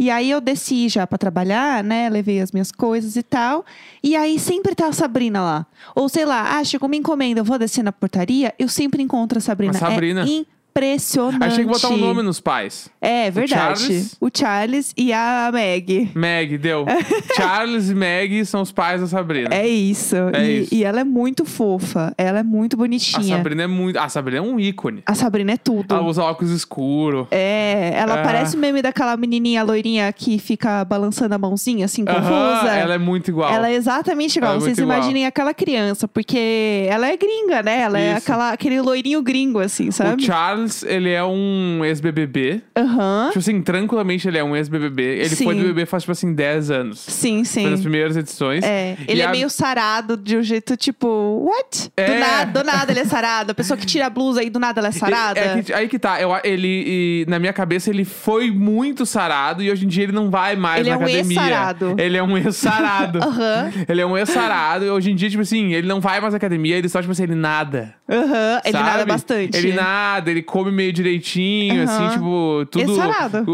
E 0.00 0.10
aí 0.10 0.30
eu 0.30 0.40
desci 0.40 0.88
já 0.88 1.04
pra 1.08 1.18
trabalhar, 1.18 1.82
né, 1.82 2.08
levei 2.08 2.40
as 2.40 2.52
minhas 2.52 2.70
coisas 2.70 3.16
e 3.16 3.22
tal, 3.22 3.64
e 4.00 4.14
aí 4.14 4.38
sempre 4.38 4.72
tá 4.72 4.86
a 4.86 4.92
Sabrina 4.92 5.40
lá. 5.40 5.66
Ou 5.92 6.08
sei 6.08 6.24
lá, 6.24 6.56
ah, 6.56 6.62
chegou 6.62 6.86
uma 6.86 6.94
encomenda, 6.94 7.17
eu 7.36 7.44
vou 7.44 7.58
descer 7.58 7.82
na 7.82 7.92
portaria, 7.92 8.54
eu 8.58 8.68
sempre 8.68 9.02
encontro 9.02 9.38
a 9.38 9.40
Sabrina. 9.40 9.72
A 9.76 9.78
Sabrina. 9.78 10.24
É 10.24 10.57
impressionante. 10.70 11.44
Achei 11.44 11.64
que 11.64 11.70
botar 11.70 11.88
um 11.88 11.96
nome 11.96 12.22
nos 12.22 12.40
pais. 12.40 12.88
É, 13.00 13.30
verdade. 13.30 13.80
Charles? 13.80 14.16
O 14.20 14.28
Charles 14.32 14.92
e 14.96 15.12
a 15.12 15.50
Meg. 15.52 16.10
Meg, 16.14 16.56
deu. 16.58 16.86
Charles 17.36 17.90
e 17.90 17.94
Meg 17.94 18.44
são 18.44 18.62
os 18.62 18.70
pais 18.72 19.00
da 19.00 19.06
Sabrina. 19.06 19.48
É 19.52 19.66
isso. 19.66 20.16
É 20.32 20.44
e, 20.44 20.60
isso. 20.62 20.74
e 20.74 20.84
ela 20.84 21.00
é 21.00 21.04
muito 21.04 21.44
fofa. 21.44 22.14
Ela 22.16 22.40
é 22.40 22.42
muito 22.42 22.74
a 22.74 22.76
bonitinha. 22.76 23.36
Sabrina 23.36 23.62
é 23.64 23.66
muito. 23.66 23.98
A 23.98 24.08
Sabrina 24.08 24.38
é 24.38 24.42
um 24.42 24.58
ícone. 24.60 25.02
A 25.06 25.14
Sabrina 25.14 25.52
é 25.52 25.56
tudo. 25.56 25.94
Ela 25.94 26.04
usa 26.04 26.22
óculos 26.22 26.52
escuros. 26.52 27.26
É, 27.30 27.92
ela 27.94 28.18
É. 28.18 28.22
parece 28.22 28.56
o 28.56 28.58
meme 28.58 28.80
daquela 28.82 29.16
menininha 29.16 29.62
loirinha 29.62 30.12
que 30.12 30.38
fica 30.38 30.84
balançando 30.84 31.34
a 31.34 31.38
mãozinha, 31.38 31.84
assim, 31.86 32.04
confusa. 32.04 32.68
ela 32.74 32.94
é 32.94 32.98
muito 32.98 33.28
igual. 33.30 33.52
Ela 33.52 33.68
é 33.70 33.74
exatamente 33.74 34.36
igual. 34.36 34.52
Ela 34.52 34.60
é 34.60 34.64
Vocês 34.64 34.78
igual. 34.78 34.96
imaginem 34.98 35.26
aquela 35.26 35.52
criança, 35.54 36.06
porque 36.06 36.86
ela 36.88 37.08
é 37.08 37.16
gringa, 37.16 37.62
né? 37.62 37.80
Ela 37.80 37.98
é 37.98 38.08
Isso. 38.10 38.18
aquela, 38.18 38.52
aquele 38.52 38.80
loirinho 38.80 39.22
gringo, 39.22 39.58
assim, 39.58 39.88
O 39.88 39.92
sabe? 39.92 40.22
Charles, 40.58 40.82
ele 40.82 41.10
é 41.10 41.22
um 41.24 41.84
ex-BBB. 41.84 42.62
Aham. 42.76 43.26
Tipo 43.28 43.38
assim, 43.38 43.62
tranquilamente 43.62 44.26
ele 44.26 44.38
é 44.38 44.44
um 44.44 44.56
ex-BBB. 44.56 45.02
Ele 45.02 45.28
Sim. 45.28 45.44
foi 45.44 45.54
do 45.54 45.60
BBB 45.62 45.86
faz, 45.86 46.02
tipo 46.02 46.12
assim, 46.12 46.32
10 46.34 46.70
anos. 46.70 46.98
Sim, 47.00 47.44
Foi 47.44 47.62
nas 47.64 47.78
sim. 47.78 47.82
primeiras 47.82 48.16
edições. 48.16 48.64
É, 48.64 48.96
ele 49.06 49.20
E 49.20 49.22
é 49.22 49.26
a- 49.26 49.30
meio 49.30 49.48
sarado 49.48 50.16
de 50.16 50.36
um 50.36 50.42
jeito 50.42 50.76
tipo, 50.76 51.06
what? 51.44 51.84
Do, 51.96 52.02
É. 52.02 52.18
nada, 52.18 52.60
do 52.60 52.64
nada 52.66 52.92
ele 52.92 53.00
é 53.00 53.04
sarado. 53.04 53.52
A 53.52 53.54
pessoa 53.54 53.76
que 53.76 53.86
tira 53.86 54.06
a 54.06 54.10
blusa 54.10 54.42
e 54.42 54.50
do 54.50 54.58
nada 54.58 54.80
ela 54.80 54.88
é 54.88 54.92
sarada. 54.92 55.38
É 55.40 55.62
que- 55.62 55.72
aí 55.72 55.88
que 55.88 55.98
tá. 55.98 56.20
Eu, 56.20 56.30
ele, 56.44 56.68
e, 56.86 57.26
na 57.28 57.38
minha 57.38 57.52
cabeça, 57.52 57.90
ele 57.90 58.04
foi 58.04 58.50
muito 58.50 59.06
sarado 59.06 59.62
e 59.62 59.70
hoje 59.70 59.84
em 59.84 59.88
dia 59.88 60.04
ele 60.04 60.12
não 60.12 60.30
vai 60.30 60.56
mais 60.56 60.80
Ele 60.80 60.90
na 60.90 60.94
é 60.96 60.98
um 60.98 61.02
academia. 61.02 61.40
ex-sarado. 61.40 61.96
Ele 61.98 62.16
é 62.16 62.22
um 62.22 62.36
ex-sarado. 62.36 63.18
Aham. 63.22 63.72
Ele 63.88 64.00
é 64.00 64.06
um 64.06 64.16
ex-sarado 64.16 64.84
e 64.84 64.90
hoje 64.90 65.10
em 65.10 65.14
dia, 65.14 65.30
tipo 65.30 65.42
assim, 65.42 65.72
ele 65.74 65.86
não 65.86 66.00
vai 66.00 66.20
mais 66.20 66.32
na 66.32 66.36
academia, 66.36 66.76
ele 66.76 66.88
só, 66.88 67.00
tipo 67.00 67.12
assim, 67.12 67.24
ele 67.24 67.34
nada. 67.34 67.94
Aham, 68.10 68.60
ele 68.64 68.72
sabe? 68.72 68.84
nada 68.90 69.06
bastante. 69.06 69.56
Ele 69.56 69.72
nada, 69.72 70.30
ele 70.30 70.42
come 70.50 70.70
meio 70.72 70.92
direitinho, 70.92 71.82
Aham. 71.82 71.84
assim, 71.84 72.08
tipo, 72.14 72.66
tudo. 72.70 72.96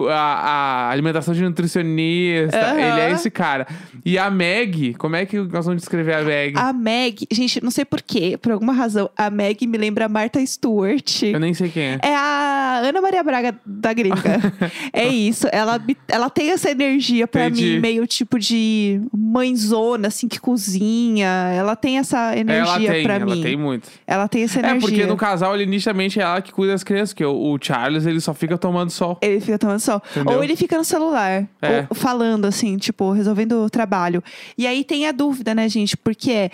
O- 0.04 0.08
A, 0.08 0.14
a 0.14 0.90
alimentação 0.90 1.34
de 1.34 1.42
nutricionista. 1.42 2.56
Aham. 2.58 2.80
Ele 2.80 3.00
é 3.00 3.10
esse 3.10 3.30
cara. 3.30 3.66
E 4.04 4.16
a 4.18 4.30
Meg, 4.30 4.94
como 4.94 5.16
é 5.16 5.26
que 5.26 5.36
nós 5.38 5.64
vamos 5.66 5.80
descrever 5.82 6.14
a 6.14 6.22
Meg? 6.22 6.56
A 6.56 6.72
Meg, 6.72 7.26
gente, 7.32 7.62
não 7.62 7.70
sei 7.70 7.84
porquê, 7.84 8.38
por 8.40 8.52
alguma 8.52 8.72
razão, 8.72 9.10
a 9.16 9.28
Meg 9.30 9.66
me 9.66 9.76
lembra 9.76 10.04
a 10.04 10.08
Martha 10.08 10.44
Stewart. 10.46 11.22
Eu 11.24 11.40
nem 11.40 11.52
sei 11.54 11.68
quem 11.68 11.82
é. 11.82 11.98
É 12.02 12.14
a 12.14 12.80
Ana 12.84 13.00
Maria 13.00 13.22
Braga 13.24 13.54
da 13.66 13.92
gringa. 13.92 14.14
é 14.92 15.08
isso. 15.08 15.48
Ela, 15.50 15.78
me- 15.78 15.96
ela 16.08 16.30
tem 16.30 16.50
essa 16.50 16.70
energia 16.70 17.26
pra 17.26 17.46
Entendi. 17.48 17.74
mim, 17.74 17.80
meio 17.80 18.06
tipo 18.06 18.38
de 18.38 19.00
mãezona, 19.12 20.08
assim, 20.08 20.28
que 20.28 20.38
cozinha. 20.40 21.28
Ela 21.56 21.74
tem 21.74 21.98
essa 21.98 22.36
energia 22.36 22.62
ela 22.62 22.78
tem, 22.94 23.02
pra 23.02 23.14
ela 23.14 23.24
mim. 23.34 23.42
tem 23.42 23.56
muito. 23.56 23.88
Ela 24.06 24.28
tem 24.28 24.44
essa 24.44 24.60
É, 24.60 24.62
energia. 24.62 24.80
porque 24.80 25.06
no 25.06 25.16
casal, 25.16 25.54
ele 25.54 25.66
nitidamente 25.66 26.20
é 26.20 26.22
ela 26.22 26.40
que 26.40 26.52
cuida 26.52 26.72
das 26.72 26.83
crianças, 26.84 27.12
que 27.12 27.24
o, 27.24 27.34
o 27.52 27.58
Charles, 27.60 28.06
ele 28.06 28.20
só 28.20 28.32
fica 28.32 28.56
tomando 28.56 28.90
sol. 28.90 29.18
Ele 29.20 29.40
fica 29.40 29.58
tomando 29.58 29.80
sol. 29.80 30.00
Entendeu? 30.12 30.36
Ou 30.36 30.44
ele 30.44 30.54
fica 30.54 30.76
no 30.78 30.84
celular. 30.84 31.48
É. 31.60 31.86
Falando, 31.94 32.44
assim, 32.44 32.76
tipo, 32.76 33.10
resolvendo 33.10 33.64
o 33.64 33.70
trabalho. 33.70 34.22
E 34.56 34.66
aí 34.66 34.84
tem 34.84 35.06
a 35.08 35.12
dúvida, 35.12 35.54
né, 35.54 35.68
gente? 35.68 35.96
Porque 35.96 36.50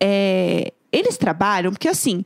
é, 0.00 0.72
eles 0.90 1.16
trabalham, 1.18 1.72
porque 1.72 1.88
assim. 1.88 2.24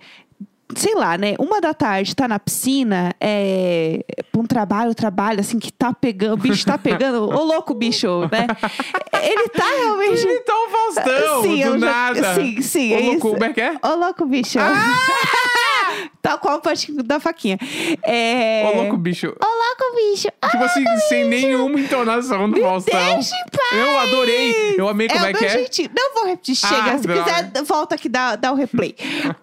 Sei 0.75 0.97
lá, 0.97 1.17
né? 1.17 1.37
Uma 1.39 1.61
da 1.61 1.73
tarde 1.73 2.13
tá 2.17 2.27
na 2.27 2.41
piscina, 2.41 3.15
é. 3.21 4.05
pra 4.33 4.41
um 4.41 4.45
trabalho, 4.45 4.93
trabalho, 4.97 5.39
assim, 5.39 5.61
que 5.61 5.73
tá 5.73 5.93
pegando, 5.93 6.35
o 6.35 6.37
bicho 6.37 6.67
tá 6.67 6.77
pegando. 6.77 7.23
Ô, 7.23 7.45
louco, 7.45 7.73
bicho, 7.73 8.23
né? 8.33 8.49
Ele 9.23 9.49
tá 9.51 9.65
realmente. 9.65 10.27
Então, 10.27 10.69
Faustão, 10.69 11.43
Sim, 11.43 11.55
do 11.55 11.61
eu 11.69 11.79
já- 11.79 11.87
nada. 11.87 12.35
sim, 12.35 12.61
sim, 12.63 12.93
Ô, 12.95 12.99
é 12.99 13.01
louco, 13.01 13.15
isso. 13.17 13.29
como 13.31 13.45
é 13.45 13.53
que 13.53 13.61
é? 13.61 13.77
Ô, 13.81 13.95
louco, 13.95 14.27
bicho. 14.27 14.59
Tal 16.27 16.41
qual 16.41 16.59
o 16.59 16.61
patinho 16.61 17.05
da 17.05 17.21
faquinha. 17.21 17.57
É... 18.05 18.65
Ô, 18.67 18.83
louco, 18.83 18.97
bicho. 18.97 19.29
Ô, 19.29 19.47
louco, 19.47 19.86
bicho. 19.97 20.29
Tipo 20.51 20.65
assim, 20.65 20.85
sem 21.09 21.25
nenhuma 21.25 21.81
entonação 21.81 22.49
do 22.51 22.61
Faustão. 22.61 23.15
deixa 23.15 23.35
em 23.35 23.51
paz. 23.51 23.73
Eu 23.73 23.99
adorei. 23.99 24.75
Eu 24.79 24.89
amei 24.89 25.09
como 25.09 25.25
é 25.25 25.31
é, 25.31 25.33
que 25.33 25.83
é. 25.83 25.89
Não 25.97 26.15
vou 26.15 26.27
repetir, 26.27 26.57
Ah, 26.63 26.69
chega. 26.69 26.99
Se 26.99 27.03
droga. 27.07 27.23
quiser, 27.25 27.63
volta 27.65 27.95
aqui, 27.95 28.09
dá, 28.09 28.37
dá 28.37 28.53
o 28.53 28.55
replay. 28.55 28.95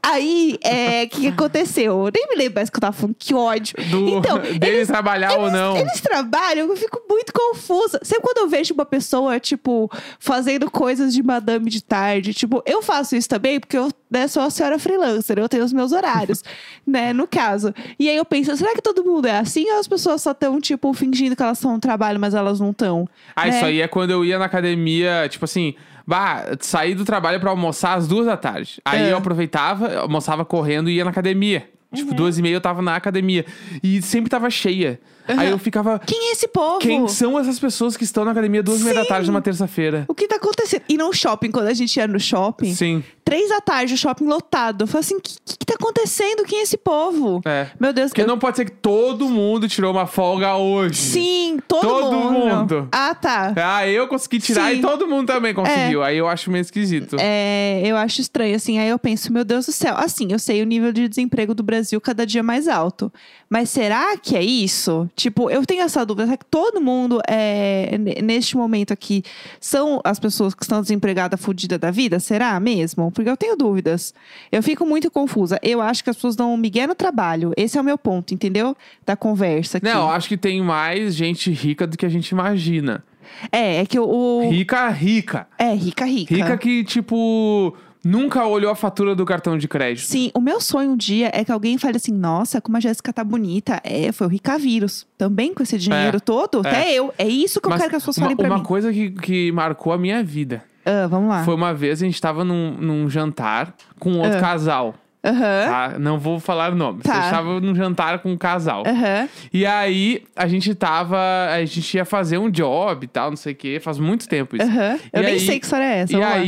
Aí, 0.02 0.58
é, 0.64 1.04
o 1.04 1.10
que, 1.10 1.22
que 1.22 1.28
aconteceu? 1.28 2.06
Eu 2.06 2.12
nem 2.14 2.28
me 2.30 2.36
lembro 2.36 2.56
mais 2.56 2.70
que 2.70 2.78
eu 2.78 2.82
tava 2.82 2.94
falando, 2.94 3.16
que 3.18 3.34
ódio. 3.34 3.76
Do, 3.90 4.10
então, 4.10 4.40
eles, 4.62 4.88
trabalhar 4.88 5.34
ou 5.34 5.48
eles- 5.48 5.54
não. 5.54 5.78
Eles 5.78 6.02
trabalham, 6.02 6.70
eu 6.70 6.78
fico 6.78 7.02
muito 7.10 7.34
confusa. 7.34 8.00
Sempre 8.04 8.24
quando 8.24 8.38
eu 8.40 8.48
vejo 8.48 8.74
uma 8.74 8.86
pessoa, 8.86 9.40
tipo, 9.40 9.90
fazendo 10.20 10.70
coisas 10.70 11.14
de 11.14 11.24
madame 11.24 11.70
de 11.70 11.84
tarde, 11.84 12.34
tipo, 12.34 12.62
eu 12.66 12.82
faço 12.82 13.16
isso 13.16 13.28
também, 13.28 13.60
porque 13.60 13.78
eu 13.78 13.90
né, 14.10 14.28
sou 14.28 14.44
a 14.44 14.50
senhora 14.52 14.78
freelancer, 14.78 15.40
eu 15.40 15.50
tenho 15.50 15.64
os 15.64 15.74
meus 15.74 15.92
horários, 15.92 16.44
né, 16.86 17.12
no 17.14 17.28
caso. 17.28 17.74
E 17.98 18.08
aí 18.08 18.16
eu 18.16 18.24
penso, 18.26 18.56
será 18.56 18.74
que 18.76 18.82
todo 18.82 19.04
mundo 19.04 19.28
é 19.28 19.40
assim 19.40 19.70
ou 19.72 19.80
as 19.80 19.88
pessoas 19.88 20.22
só 20.22 20.34
estão, 20.44 20.60
tipo, 20.62 20.94
fingindo 20.94 21.36
que 21.36 21.42
elas 21.42 21.58
estão 21.58 21.74
no 21.74 21.80
trabalho, 21.80 22.20
mas 22.20 22.34
elas 22.34 22.60
não 22.60 22.72
estão? 22.72 23.08
Ah, 23.36 23.44
né? 23.46 23.50
isso 23.50 23.66
aí 23.66 23.82
é 23.82 23.88
quando 23.88 24.12
eu 24.12 24.24
ia 24.26 24.38
na 24.38 24.46
academia, 24.46 25.28
tipo 25.30 25.46
assim, 25.46 25.74
bah, 26.06 26.44
saí 26.60 26.94
do 26.94 27.06
trabalho 27.06 27.40
pra 27.40 27.50
almoçar 27.50 27.98
às 27.98 28.08
duas 28.08 28.26
da 28.26 28.36
tarde. 28.38 28.82
Aí 28.86 29.04
É. 29.04 29.12
eu 29.12 29.18
aproveitava, 29.18 30.00
almoçava 30.00 30.44
correndo 30.44 30.90
e 30.90 30.96
ia 30.96 31.04
na 31.06 31.12
academia. 31.12 31.70
Tipo, 31.94 32.10
Uhum. 32.10 32.16
duas 32.16 32.38
e 32.40 32.42
meia 32.42 32.56
eu 32.56 32.62
tava 32.62 32.82
na 32.82 32.96
academia. 32.96 33.46
E 33.84 34.02
sempre 34.02 34.30
tava 34.30 34.50
cheia. 34.50 35.00
Aí 35.28 35.50
eu 35.50 35.58
ficava. 35.58 36.00
Quem 36.00 36.30
é 36.30 36.32
esse 36.34 36.48
povo? 36.48 36.80
Quem 36.80 37.08
são 37.08 37.40
essas 37.40 37.60
pessoas 37.60 37.96
que 37.98 38.04
estão 38.04 38.26
na 38.26 38.32
academia 38.32 38.62
duas 38.64 38.82
e 38.82 38.84
meia 38.84 38.96
da 38.96 39.06
tarde 39.06 39.28
numa 39.28 39.42
terça-feira? 39.42 40.06
O 40.08 40.14
que 40.14 40.28
tá 40.28 40.36
acontecendo? 40.36 40.82
E 40.90 40.98
no 40.98 41.12
shopping, 41.14 41.52
quando 41.52 41.68
a 41.68 41.74
gente 41.74 41.96
ia 41.98 42.08
no 42.08 42.20
shopping, 42.20 42.74
Sim. 42.74 43.04
três 43.24 43.50
da 43.50 43.62
tarde, 43.62 43.94
o 43.94 43.98
shopping 43.98 44.26
lotado. 44.26 44.84
Eu 44.84 44.88
falei 44.88 45.00
assim: 45.02 45.16
o 45.16 45.22
que, 45.22 45.36
que, 45.46 45.58
que 45.60 45.66
tá 45.66 45.76
acontecendo? 45.76 46.44
Quem 46.44 46.60
é 46.60 46.64
esse 46.64 46.78
povo? 46.78 47.42
É. 47.46 47.68
Meu 47.80 47.94
Deus, 47.94 48.10
Porque 48.10 48.22
eu- 48.22 48.28
não 48.28 48.38
pode 48.38 48.58
ser 48.58 48.66
que 48.66 48.72
todo 48.72 49.28
mundo 49.30 49.68
tirou 49.68 49.92
uma 49.92 50.06
folga 50.06 50.56
hoje. 50.56 50.96
Sim, 50.96 51.60
todo, 51.68 51.82
Todo 51.82 52.16
mundo. 52.32 52.90
Ah, 52.92 53.16
tá. 53.16 53.54
Ah, 53.56 53.88
eu 53.88 54.08
consegui 54.08 54.40
tirar 54.40 54.72
Sim. 54.72 54.78
e 54.80 54.82
todo 54.82 55.08
mundo 55.08 55.28
também 55.28 55.54
conseguiu. 55.54 56.04
Aí 56.04 56.18
eu 56.18 56.28
acho 56.28 56.52
meio 56.52 56.62
esquisito. 56.62 57.16
É, 57.20 57.82
eu 57.86 57.96
acho 57.96 58.20
estranho, 58.22 58.56
assim. 58.56 58.78
Aí 58.80 58.90
eu 58.90 59.00
penso, 59.00 59.32
meu 59.32 59.44
Deus 59.46 59.66
do 59.66 59.72
céu. 59.72 59.96
Assim, 59.98 60.28
eu 60.32 60.40
sei 60.40 60.62
o 60.62 60.66
nível 60.66 60.92
de 60.92 61.08
desemprego 61.08 61.54
do 61.54 61.64
Brasil 61.64 62.00
cada 62.02 62.26
dia 62.26 62.44
mais 62.44 62.68
alto. 62.68 63.12
Mas 63.50 63.70
será 63.70 64.18
que 64.18 64.36
é 64.36 64.44
isso? 64.44 65.10
Tipo, 65.16 65.50
eu 65.50 65.64
tenho 65.66 65.84
essa 65.84 66.04
dúvida. 66.06 66.26
Será 66.26 66.38
que 66.38 66.46
todo 66.46 66.82
mundo, 66.82 67.22
é, 67.28 67.98
neste 68.24 68.58
momento 68.58 68.92
aqui, 68.92 69.24
são 69.60 70.02
as 70.04 70.20
pessoas 70.20 70.54
que 70.56 70.64
estão 70.64 70.82
desempregadas, 70.82 71.40
fudidas 71.40 71.78
da 71.80 71.92
vida? 71.92 72.20
Será 72.20 72.60
mesmo? 72.60 73.12
Porque 73.12 73.30
eu 73.30 73.38
tenho 73.38 73.56
dúvidas. 73.56 74.14
Eu 74.52 74.64
fico 74.64 74.86
muito 74.86 75.12
confusa. 75.12 75.60
Eu 75.62 75.82
acho 75.82 76.04
que 76.04 76.10
as 76.10 76.16
pessoas 76.16 76.36
dão 76.36 76.54
um 76.54 76.58
migué 76.58 76.88
no 76.88 76.96
trabalho. 76.96 77.54
Esse 77.56 77.78
é 77.78 77.82
o 77.82 77.84
meu 77.84 77.98
ponto, 77.98 78.34
entendeu? 78.34 78.76
Da 79.06 79.16
conversa 79.16 79.78
aqui. 79.78 79.86
Não, 79.86 80.02
eu 80.02 80.10
acho 80.10 80.28
que 80.28 80.38
tem 80.38 80.62
mais 80.62 81.16
gente 81.16 81.52
rica 81.52 81.86
do 81.86 81.96
que 81.98 82.06
a 82.06 82.10
gente 82.10 82.30
imagina. 82.30 83.04
É, 83.52 83.78
é 83.82 83.86
que 83.86 84.00
o- 84.00 84.50
Rica, 84.50 84.90
rica. 84.90 85.48
É, 85.58 85.74
rica, 85.74 86.06
rica. 86.06 86.36
Rica 86.36 86.58
que, 86.58 86.84
tipo, 86.84 87.76
nunca 88.04 88.46
olhou 88.46 88.72
a 88.72 88.76
fatura 88.76 89.16
do 89.16 89.26
cartão 89.26 89.58
de 89.58 89.68
crédito. 89.68 90.06
Sim, 90.06 90.32
o 90.34 90.42
meu 90.42 90.60
sonho 90.60 90.92
um 90.92 90.98
dia 90.98 91.30
é 91.34 91.44
que 91.44 91.52
alguém 91.52 91.78
fale 91.78 91.98
assim: 91.98 92.12
nossa, 92.14 92.60
como 92.62 92.78
a 92.78 92.80
Jéssica 92.80 93.12
tá 93.14 93.24
bonita. 93.24 93.80
É, 93.84 94.12
foi 94.12 94.28
o 94.28 94.30
Rica 94.30 94.58
Vírus. 94.58 95.06
Também 95.18 95.54
com 95.54 95.64
esse 95.64 95.78
dinheiro 95.78 96.20
todo, 96.20 96.58
é. 96.66 96.70
até 96.70 96.94
eu. 96.94 97.14
É 97.18 97.28
isso 97.28 97.60
que 97.62 97.68
eu 97.68 97.70
Mas 97.70 97.80
quero 97.80 97.90
que 97.92 97.96
as 97.96 98.02
pessoas 98.04 98.18
uma, 98.18 98.24
falem 98.26 98.38
pra 98.38 98.48
uma 98.48 98.58
mim. 98.58 98.64
coisa 98.64 98.92
que, 98.92 99.12
que 99.12 99.52
marcou 99.52 99.94
a 99.94 99.98
minha 99.98 100.24
vida 100.24 100.64
Ah, 100.86 101.08
vamos 101.08 101.30
lá. 101.30 101.44
foi 101.44 101.54
uma 101.56 101.74
vez 101.74 102.02
a 102.02 102.06
gente 102.06 102.20
tava 102.20 102.44
num, 102.44 102.72
num 102.74 103.10
jantar 103.10 103.74
com 104.00 104.18
outro 104.18 104.38
Ah. 104.38 104.42
casal. 104.42 104.96
Aham. 105.26 105.66
Tá? 105.70 105.96
Não 106.00 106.20
vou 106.20 106.38
falar 106.38 106.76
nomes. 106.76 107.04
Tá. 107.04 107.14
A 107.18 107.22
gente 107.22 107.32
tava 107.32 107.62
num 107.62 107.74
jantar 107.74 108.20
com 108.20 108.30
um 108.34 108.38
casal. 108.38 108.84
Aham. 108.86 109.30
E 109.54 109.66
aí, 109.66 110.22
a 110.36 110.48
gente 110.50 110.76
tava. 110.76 111.18
A 111.50 111.64
gente 111.64 111.96
ia 111.96 112.04
fazer 112.04 112.38
um 112.38 112.52
job 112.52 113.06
e 113.06 113.08
tal, 113.08 113.30
não 113.30 113.38
sei 113.38 113.54
o 113.54 113.56
quê. 113.56 113.80
Faz 113.82 113.98
muito 114.00 114.28
tempo 114.28 114.58
isso. 114.58 114.66
Aham. 114.66 115.00
Eu 115.14 115.22
E 115.22 115.26
nem 115.26 115.34
aí- 115.36 115.40
sei 115.40 115.60
que 115.60 115.66
história 115.66 115.86
é 115.86 116.00
essa. 116.00 116.12
E 116.12 116.16
vamos 116.18 116.30
lá. 116.30 116.44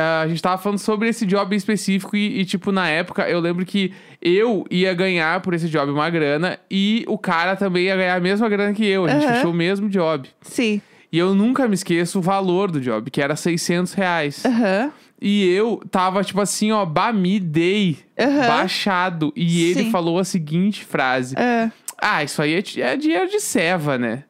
Ah, 0.00 0.22
a 0.22 0.28
gente 0.28 0.40
tava 0.42 0.60
falando 0.60 0.78
sobre 0.78 1.08
esse 1.08 1.26
job 1.26 1.54
em 1.54 1.58
específico 1.58 2.16
e, 2.16 2.40
e, 2.40 2.44
tipo, 2.44 2.72
na 2.72 2.88
época, 2.88 3.28
eu 3.28 3.38
lembro 3.40 3.64
que 3.66 3.92
eu 4.20 4.66
ia 4.70 4.92
ganhar 4.94 5.40
por 5.40 5.54
esse 5.54 5.68
job 5.68 5.90
uma 5.92 6.08
grana 6.10 6.58
e 6.70 7.04
o 7.06 7.18
cara 7.18 7.54
também 7.56 7.84
ia 7.84 7.96
ganhar 7.96 8.16
a 8.16 8.20
mesma 8.20 8.48
grana 8.48 8.72
que 8.72 8.84
eu. 8.84 9.04
A 9.04 9.08
gente 9.10 9.24
Aham. 9.24 9.34
fechou 9.34 9.50
o 9.50 9.54
mesmo 9.54 9.88
job. 9.88 10.28
Sim. 10.40 10.80
E 11.12 11.18
eu 11.18 11.34
nunca 11.34 11.66
me 11.68 11.74
esqueço 11.74 12.18
o 12.20 12.22
valor 12.22 12.70
do 12.70 12.80
job, 12.80 13.10
que 13.10 13.20
era 13.20 13.34
600 13.36 13.92
reais. 13.94 14.44
Aham. 14.44 14.90
E 15.20 15.46
eu 15.50 15.82
tava, 15.90 16.24
tipo 16.24 16.40
assim, 16.40 16.72
ó, 16.72 16.84
bamidei, 16.86 17.98
Aham. 18.18 18.46
baixado. 18.46 19.32
E 19.36 19.64
ele 19.70 19.84
Sim. 19.84 19.90
falou 19.90 20.18
a 20.18 20.24
seguinte 20.24 20.84
frase: 20.84 21.34
Ah. 21.36 21.70
Ah, 22.00 22.24
isso 22.24 22.40
aí 22.40 22.54
é, 22.54 22.80
é 22.80 22.96
dinheiro 22.96 23.28
de 23.28 23.40
ceva, 23.40 23.98
né? 23.98 24.24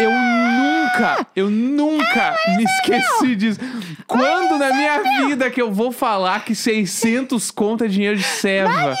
Eu 0.00 0.10
nunca, 0.92 1.26
eu 1.34 1.50
nunca 1.50 2.36
me 2.56 2.64
esqueci 2.64 3.36
disso. 3.36 3.60
Quando 4.06 4.58
na 4.58 4.70
minha 4.70 5.26
vida 5.26 5.50
que 5.50 5.60
eu 5.60 5.72
vou 5.72 5.92
falar 5.92 6.44
que 6.44 6.54
600 6.54 7.50
conto 7.50 7.84
é 7.84 7.88
dinheiro 7.88 8.16
de 8.16 8.24
ceva? 8.24 8.94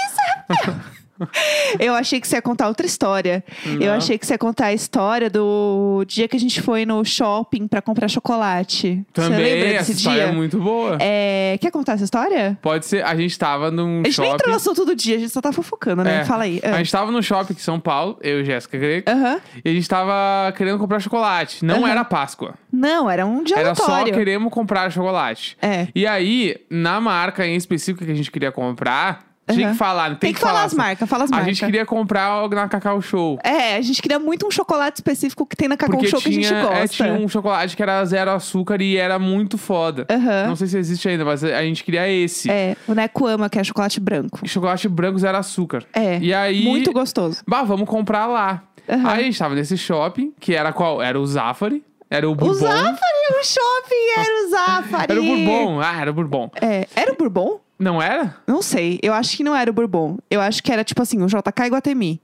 Eu 1.78 1.94
achei 1.94 2.20
que 2.20 2.26
você 2.28 2.36
ia 2.36 2.42
contar 2.42 2.68
outra 2.68 2.86
história. 2.86 3.44
Eu 3.66 3.78
Não. 3.90 3.94
achei 3.94 4.18
que 4.18 4.26
você 4.26 4.34
ia 4.34 4.38
contar 4.38 4.66
a 4.66 4.72
história 4.74 5.28
do 5.30 6.04
dia 6.06 6.28
que 6.28 6.36
a 6.36 6.40
gente 6.40 6.60
foi 6.60 6.84
no 6.84 7.04
shopping 7.04 7.66
pra 7.66 7.80
comprar 7.82 8.08
chocolate. 8.08 9.04
você 9.14 9.22
Também, 9.22 9.38
lembra 9.42 9.68
essa 9.70 9.78
desse 9.78 9.92
história 9.92 10.22
dia? 10.24 10.28
é 10.32 10.32
muito 10.32 10.58
boa. 10.58 10.98
É, 11.00 11.58
Quer 11.60 11.70
contar 11.70 11.92
essa 11.94 12.04
história? 12.04 12.58
Pode 12.62 12.86
ser, 12.86 13.04
a 13.04 13.14
gente 13.16 13.38
tava 13.38 13.70
num 13.70 14.00
A 14.00 14.04
gente 14.04 14.04
nem 14.04 14.12
shopping. 14.12 14.30
entrou 14.34 14.50
no 14.50 14.56
assunto 14.56 14.84
do 14.84 14.94
dia, 14.94 15.16
a 15.16 15.18
gente 15.18 15.30
só 15.32 15.40
tá 15.40 15.52
fofocando, 15.52 16.02
né? 16.04 16.20
É. 16.20 16.24
Fala 16.24 16.44
aí. 16.44 16.60
A 16.62 16.70
Ah. 16.74 16.78
gente 16.78 16.90
tava 16.92 17.10
no 17.10 17.22
shopping 17.22 17.52
em 17.54 17.56
São 17.58 17.78
Paulo, 17.80 18.18
eu 18.22 18.40
e 18.40 18.44
Jéssica 18.44 18.78
Greco. 18.78 19.10
Aham. 19.10 19.40
E 19.64 19.68
a 19.68 19.72
gente 19.72 19.88
tava 19.88 20.52
querendo 20.56 20.78
comprar 20.78 21.00
chocolate. 21.00 21.64
Não 21.64 21.86
era 21.86 22.04
Páscoa. 22.04 22.54
Não, 22.72 23.08
era 23.10 23.24
um 23.26 23.42
dia 23.42 23.56
Era 23.58 23.74
só 23.74 24.02
queremos 24.04 24.52
comprar 24.52 24.90
chocolate. 24.90 25.56
É. 25.60 25.88
E 25.94 26.06
aí, 26.06 26.56
na 26.70 27.00
marca 27.00 27.46
em 27.46 27.54
específico 27.56 28.04
que 28.04 28.10
a 28.10 28.14
gente 28.14 28.30
queria 28.30 28.50
comprar, 28.52 29.31
tinha 29.54 29.70
que 29.70 29.76
falar. 29.76 30.08
Tem, 30.10 30.16
Tem 30.18 30.32
que 30.34 30.40
falar 30.40 30.64
as 30.64 30.74
marcas, 30.74 31.08
fala 31.08 31.24
as 31.24 31.32
A 31.32 31.36
marcas. 31.36 31.56
gente 31.56 31.64
queria 31.66 31.84
comprar 31.86 32.24
algo 32.24 32.54
na 32.54 32.68
Cacau 32.68 33.00
Show. 33.00 33.38
É, 33.42 33.76
a 33.76 33.80
gente 33.80 34.00
queria 34.02 34.18
muito 34.18 34.46
um 34.46 34.50
chocolate 34.50 34.96
específico 34.98 35.44
que 35.46 35.56
tem 35.56 35.68
na 35.68 35.76
Cacau 35.76 35.96
Porque 35.96 36.10
Show 36.10 36.20
que 36.20 36.28
a 36.28 36.32
tinha, 36.32 36.48
gente 36.48 36.62
gosta. 36.62 36.78
é, 36.84 36.86
tinha 36.88 37.12
um 37.14 37.28
chocolate 37.28 37.76
que 37.76 37.82
era 37.82 38.04
zero 38.04 38.30
açúcar 38.30 38.80
e 38.82 38.96
era 38.96 39.18
muito 39.18 39.56
foda. 39.58 40.06
Aham. 40.10 40.46
Não 40.48 40.56
sei 40.56 40.66
se 40.66 40.78
existe 40.78 41.08
ainda, 41.08 41.24
mas 41.24 41.42
a 41.44 41.62
gente 41.62 41.84
queria 41.84 42.08
esse. 42.08 42.50
É, 42.50 42.76
o 42.86 42.94
Neco 42.94 43.26
ama, 43.26 43.48
que 43.50 43.58
é 43.58 43.64
chocolate 43.64 44.00
branco. 44.00 44.40
Chocolate 44.46 44.88
branco 44.88 45.18
zero 45.18 45.36
açúcar. 45.38 45.84
É. 45.92 46.18
E 46.18 46.32
aí. 46.34 46.62
Muito 46.64 46.92
gostoso. 46.92 47.42
Bah, 47.46 47.62
vamos 47.62 47.88
comprar 47.88 48.26
lá. 48.26 48.62
Aham. 48.88 49.08
Aí 49.10 49.20
a 49.20 49.22
gente 49.24 49.38
tava 49.38 49.54
nesse 49.54 49.76
shopping, 49.78 50.32
que 50.40 50.54
era 50.54 50.72
qual? 50.72 51.00
Era 51.00 51.18
o 51.18 51.26
Zafari. 51.26 51.84
Era 52.10 52.28
o 52.28 52.32
O 52.32 52.34
Bourbon. 52.34 52.54
Zafari, 52.58 53.40
o 53.40 53.44
shopping 53.44 54.20
era 54.20 54.44
o 54.44 54.50
Zafari. 54.50 55.12
Era 55.12 55.20
o 55.20 55.24
Bourbon. 55.24 55.80
Ah, 55.80 56.00
era 56.00 56.10
o 56.10 56.14
Bourbon. 56.14 56.50
É, 56.60 56.86
era 56.94 57.12
o 57.12 57.16
Bourbon? 57.16 57.60
Não 57.82 58.00
era? 58.00 58.36
Não 58.46 58.62
sei. 58.62 59.00
Eu 59.02 59.12
acho 59.12 59.36
que 59.36 59.42
não 59.42 59.56
era 59.56 59.68
o 59.68 59.74
Bourbon. 59.74 60.18
Eu 60.30 60.40
acho 60.40 60.62
que 60.62 60.70
era 60.72 60.84
tipo 60.84 61.02
assim, 61.02 61.20
o 61.22 61.26
JK 61.26 61.66
Iguatemi. 61.66 62.20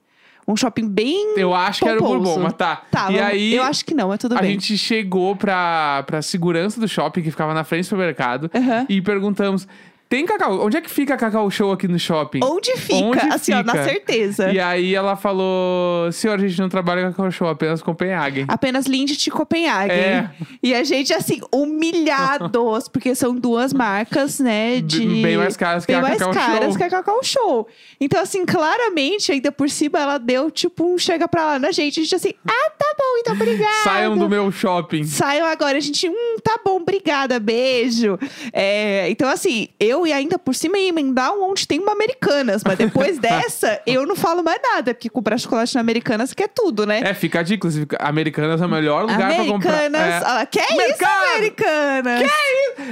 Um 0.47 0.57
shopping 0.57 0.89
bem. 0.89 1.35
Eu 1.37 1.53
acho 1.53 1.83
que 1.83 1.89
era 1.89 1.99
o 1.99 2.03
pomposo. 2.03 2.23
Bourbon, 2.23 2.43
mas 2.45 2.53
tá. 2.55 2.83
Tá, 2.91 3.11
e 3.13 3.21
aí. 3.21 3.55
eu 3.55 3.63
acho 3.63 3.85
que 3.85 3.93
não, 3.93 4.09
mas 4.09 4.19
tudo 4.19 4.35
a 4.35 4.41
bem. 4.41 4.53
gente 4.53 4.79
chegou 4.79 5.37
pra, 5.37 6.05
pra 6.07 6.23
segurança 6.23 6.81
do 6.81 6.89
shopping, 6.89 7.21
que 7.23 7.31
ficava 7.31 7.53
na 7.53 7.65
frente 7.65 7.83
do 7.83 7.89
supermercado, 7.89 8.51
Aham. 8.55 8.87
e 8.89 9.03
perguntamos: 9.03 9.69
tem 10.09 10.25
Cacau? 10.25 10.65
Onde 10.65 10.79
é 10.79 10.81
que 10.81 10.89
fica 10.89 11.15
a 11.15 11.17
Cacau 11.19 11.51
Show 11.51 11.71
aqui 11.71 11.87
no 11.87 11.99
shopping? 11.99 12.41
Onde 12.43 12.75
fica? 12.79 13.05
Onde 13.05 13.21
assim, 13.35 13.53
ó, 13.53 13.63
na 13.63 13.73
fica? 13.73 13.85
certeza. 13.85 14.51
E 14.51 14.59
aí 14.59 14.95
ela 14.95 15.17
falou: 15.17 16.11
senhor, 16.11 16.35
a 16.35 16.39
gente 16.39 16.59
não 16.59 16.69
trabalha 16.69 17.03
com 17.03 17.11
Cacau 17.11 17.31
Show, 17.31 17.49
apenas 17.49 17.83
Copenhagen. 17.83 18.47
Apenas 18.49 18.87
Lindt 18.87 19.17
de 19.19 19.31
Copenhagen. 19.31 19.95
É. 19.95 20.31
E 20.63 20.75
a 20.75 20.83
gente, 20.83 21.13
assim, 21.13 21.41
humilhados, 21.53 22.89
porque 22.89 23.15
são 23.15 23.35
duas 23.35 23.73
marcas, 23.75 24.41
né? 24.41 24.81
De... 24.81 25.07
Bem 25.23 25.37
mais 25.37 25.57
caras 25.59 25.85
que 25.85 25.93
bem 25.93 26.01
a 26.01 26.03
mais 26.03 26.19
Cacau 26.19 26.33
caras 26.33 26.69
Show. 26.69 26.77
que 26.79 26.85
a 26.85 26.91
Cacau 26.91 27.23
Show. 27.23 27.69
Então, 28.01 28.23
assim, 28.23 28.47
claramente, 28.47 29.31
ainda 29.31 29.53
por 29.53 29.69
cima, 29.69 29.99
ela 29.99 30.17
deu, 30.17 30.51
tipo, 30.51 30.91
um 30.91 30.97
chega 30.97 31.29
pra 31.29 31.45
lá 31.45 31.59
na 31.59 31.71
gente. 31.71 32.01
A 32.01 32.03
gente, 32.03 32.15
assim, 32.15 32.33
ah, 32.47 32.71
tá 32.79 32.95
bom, 32.97 33.19
então 33.21 33.35
obrigada. 33.35 33.85
Saiam 33.85 34.17
do 34.17 34.27
meu 34.27 34.51
shopping. 34.51 35.05
Saiam 35.05 35.47
agora. 35.47 35.77
A 35.77 35.81
gente, 35.81 36.09
hum, 36.09 36.37
tá 36.43 36.59
bom, 36.65 36.77
obrigada, 36.77 37.39
beijo. 37.39 38.19
É, 38.55 39.11
então, 39.11 39.29
assim, 39.29 39.69
eu 39.79 39.98
e 40.07 40.13
ainda 40.13 40.39
por 40.39 40.55
cima 40.55 40.79
ia 40.79 40.89
emendar 40.89 41.33
onde 41.33 41.67
tem 41.67 41.81
uma 41.81 41.93
Americanas. 41.93 42.63
Mas 42.65 42.79
depois 42.79 43.19
dessa, 43.21 43.81
eu 43.87 44.07
não 44.07 44.17
falo 44.17 44.43
mais 44.43 44.61
nada, 44.63 44.95
porque 44.95 45.09
comprar 45.09 45.39
chocolate 45.39 45.75
na 45.75 45.81
Americanas 45.81 46.33
quer 46.33 46.49
tudo, 46.49 46.87
né? 46.87 47.01
É, 47.01 47.15
fica 47.15 47.41
a 47.41 47.43
dica. 47.43 47.57
inclusive, 47.57 47.87
Americanas 47.99 48.61
é 48.61 48.67
o 48.67 48.69
melhor 48.69 49.03
lugar 49.03 49.35
pra 49.35 49.45
comprar. 49.45 49.71
Americanas. 49.71 50.01
É. 50.01 50.23
Ah, 50.25 50.47
que 50.47 50.61
isso, 50.61 50.77
Mercado! 50.77 51.37
Americanas? 51.37 52.31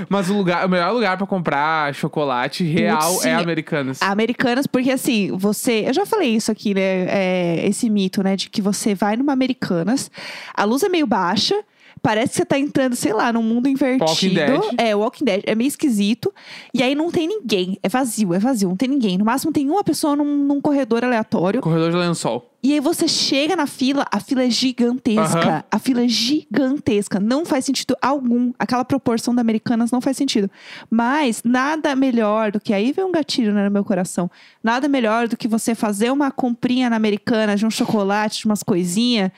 Mas 0.08 0.30
o, 0.30 0.34
lugar, 0.34 0.66
o 0.66 0.68
melhor 0.68 0.92
lugar 0.92 1.16
pra 1.16 1.26
comprar 1.26 1.94
chocolate 1.94 2.64
real 2.64 3.20
sim. 3.20 3.28
é 3.28 3.34
Americanas. 3.34 4.02
Americanas, 4.02 4.66
porque 4.66 4.90
assim, 4.90 5.30
você. 5.36 5.84
Eu 5.86 5.94
já 5.94 6.06
falei 6.06 6.34
isso 6.34 6.50
aqui, 6.50 6.75
né? 6.75 7.06
É, 7.08 7.66
esse 7.66 7.88
mito, 7.88 8.22
né? 8.22 8.36
De 8.36 8.50
que 8.50 8.60
você 8.60 8.94
vai 8.94 9.16
numa 9.16 9.32
Americanas, 9.32 10.10
a 10.54 10.64
luz 10.64 10.82
é 10.82 10.88
meio 10.88 11.06
baixa. 11.06 11.56
Parece 12.02 12.30
que 12.30 12.36
você 12.36 12.44
tá 12.44 12.58
entrando, 12.58 12.94
sei 12.94 13.12
lá, 13.12 13.32
num 13.32 13.42
mundo 13.42 13.68
invertido. 13.68 14.04
Walking 14.04 14.34
Dead. 14.34 14.60
É, 14.78 14.94
Walking 14.94 15.24
Dead. 15.24 15.42
É 15.46 15.54
meio 15.54 15.68
esquisito. 15.68 16.32
E 16.72 16.82
aí 16.82 16.94
não 16.94 17.10
tem 17.10 17.26
ninguém. 17.26 17.78
É 17.82 17.88
vazio, 17.88 18.32
é 18.32 18.38
vazio. 18.38 18.68
Não 18.68 18.76
tem 18.76 18.88
ninguém. 18.88 19.18
No 19.18 19.24
máximo 19.24 19.52
tem 19.52 19.68
uma 19.68 19.82
pessoa 19.82 20.14
num, 20.14 20.44
num 20.44 20.60
corredor 20.60 21.04
aleatório. 21.04 21.60
Corredor 21.60 21.90
de 21.90 21.96
lençol. 21.96 22.52
E 22.62 22.72
aí 22.72 22.80
você 22.80 23.06
chega 23.06 23.54
na 23.54 23.66
fila, 23.66 24.04
a 24.10 24.18
fila 24.18 24.42
é 24.42 24.50
gigantesca. 24.50 25.38
Aham. 25.38 25.64
A 25.70 25.78
fila 25.78 26.04
é 26.04 26.08
gigantesca. 26.08 27.20
Não 27.20 27.44
faz 27.44 27.64
sentido 27.64 27.96
algum. 28.02 28.52
Aquela 28.58 28.84
proporção 28.84 29.34
da 29.34 29.40
Americanas 29.40 29.90
não 29.90 30.00
faz 30.00 30.16
sentido. 30.16 30.50
Mas 30.90 31.42
nada 31.44 31.94
melhor 31.94 32.50
do 32.50 32.60
que. 32.60 32.72
Aí 32.72 32.92
vem 32.92 33.04
um 33.04 33.12
gatilho 33.12 33.54
né, 33.54 33.64
no 33.64 33.70
meu 33.70 33.84
coração. 33.84 34.30
Nada 34.62 34.88
melhor 34.88 35.28
do 35.28 35.36
que 35.36 35.46
você 35.46 35.74
fazer 35.74 36.10
uma 36.10 36.30
comprinha 36.30 36.90
na 36.90 36.96
Americanas 36.96 37.60
de 37.60 37.66
um 37.66 37.70
chocolate, 37.70 38.40
de 38.40 38.46
umas 38.46 38.62
coisinhas, 38.62 39.30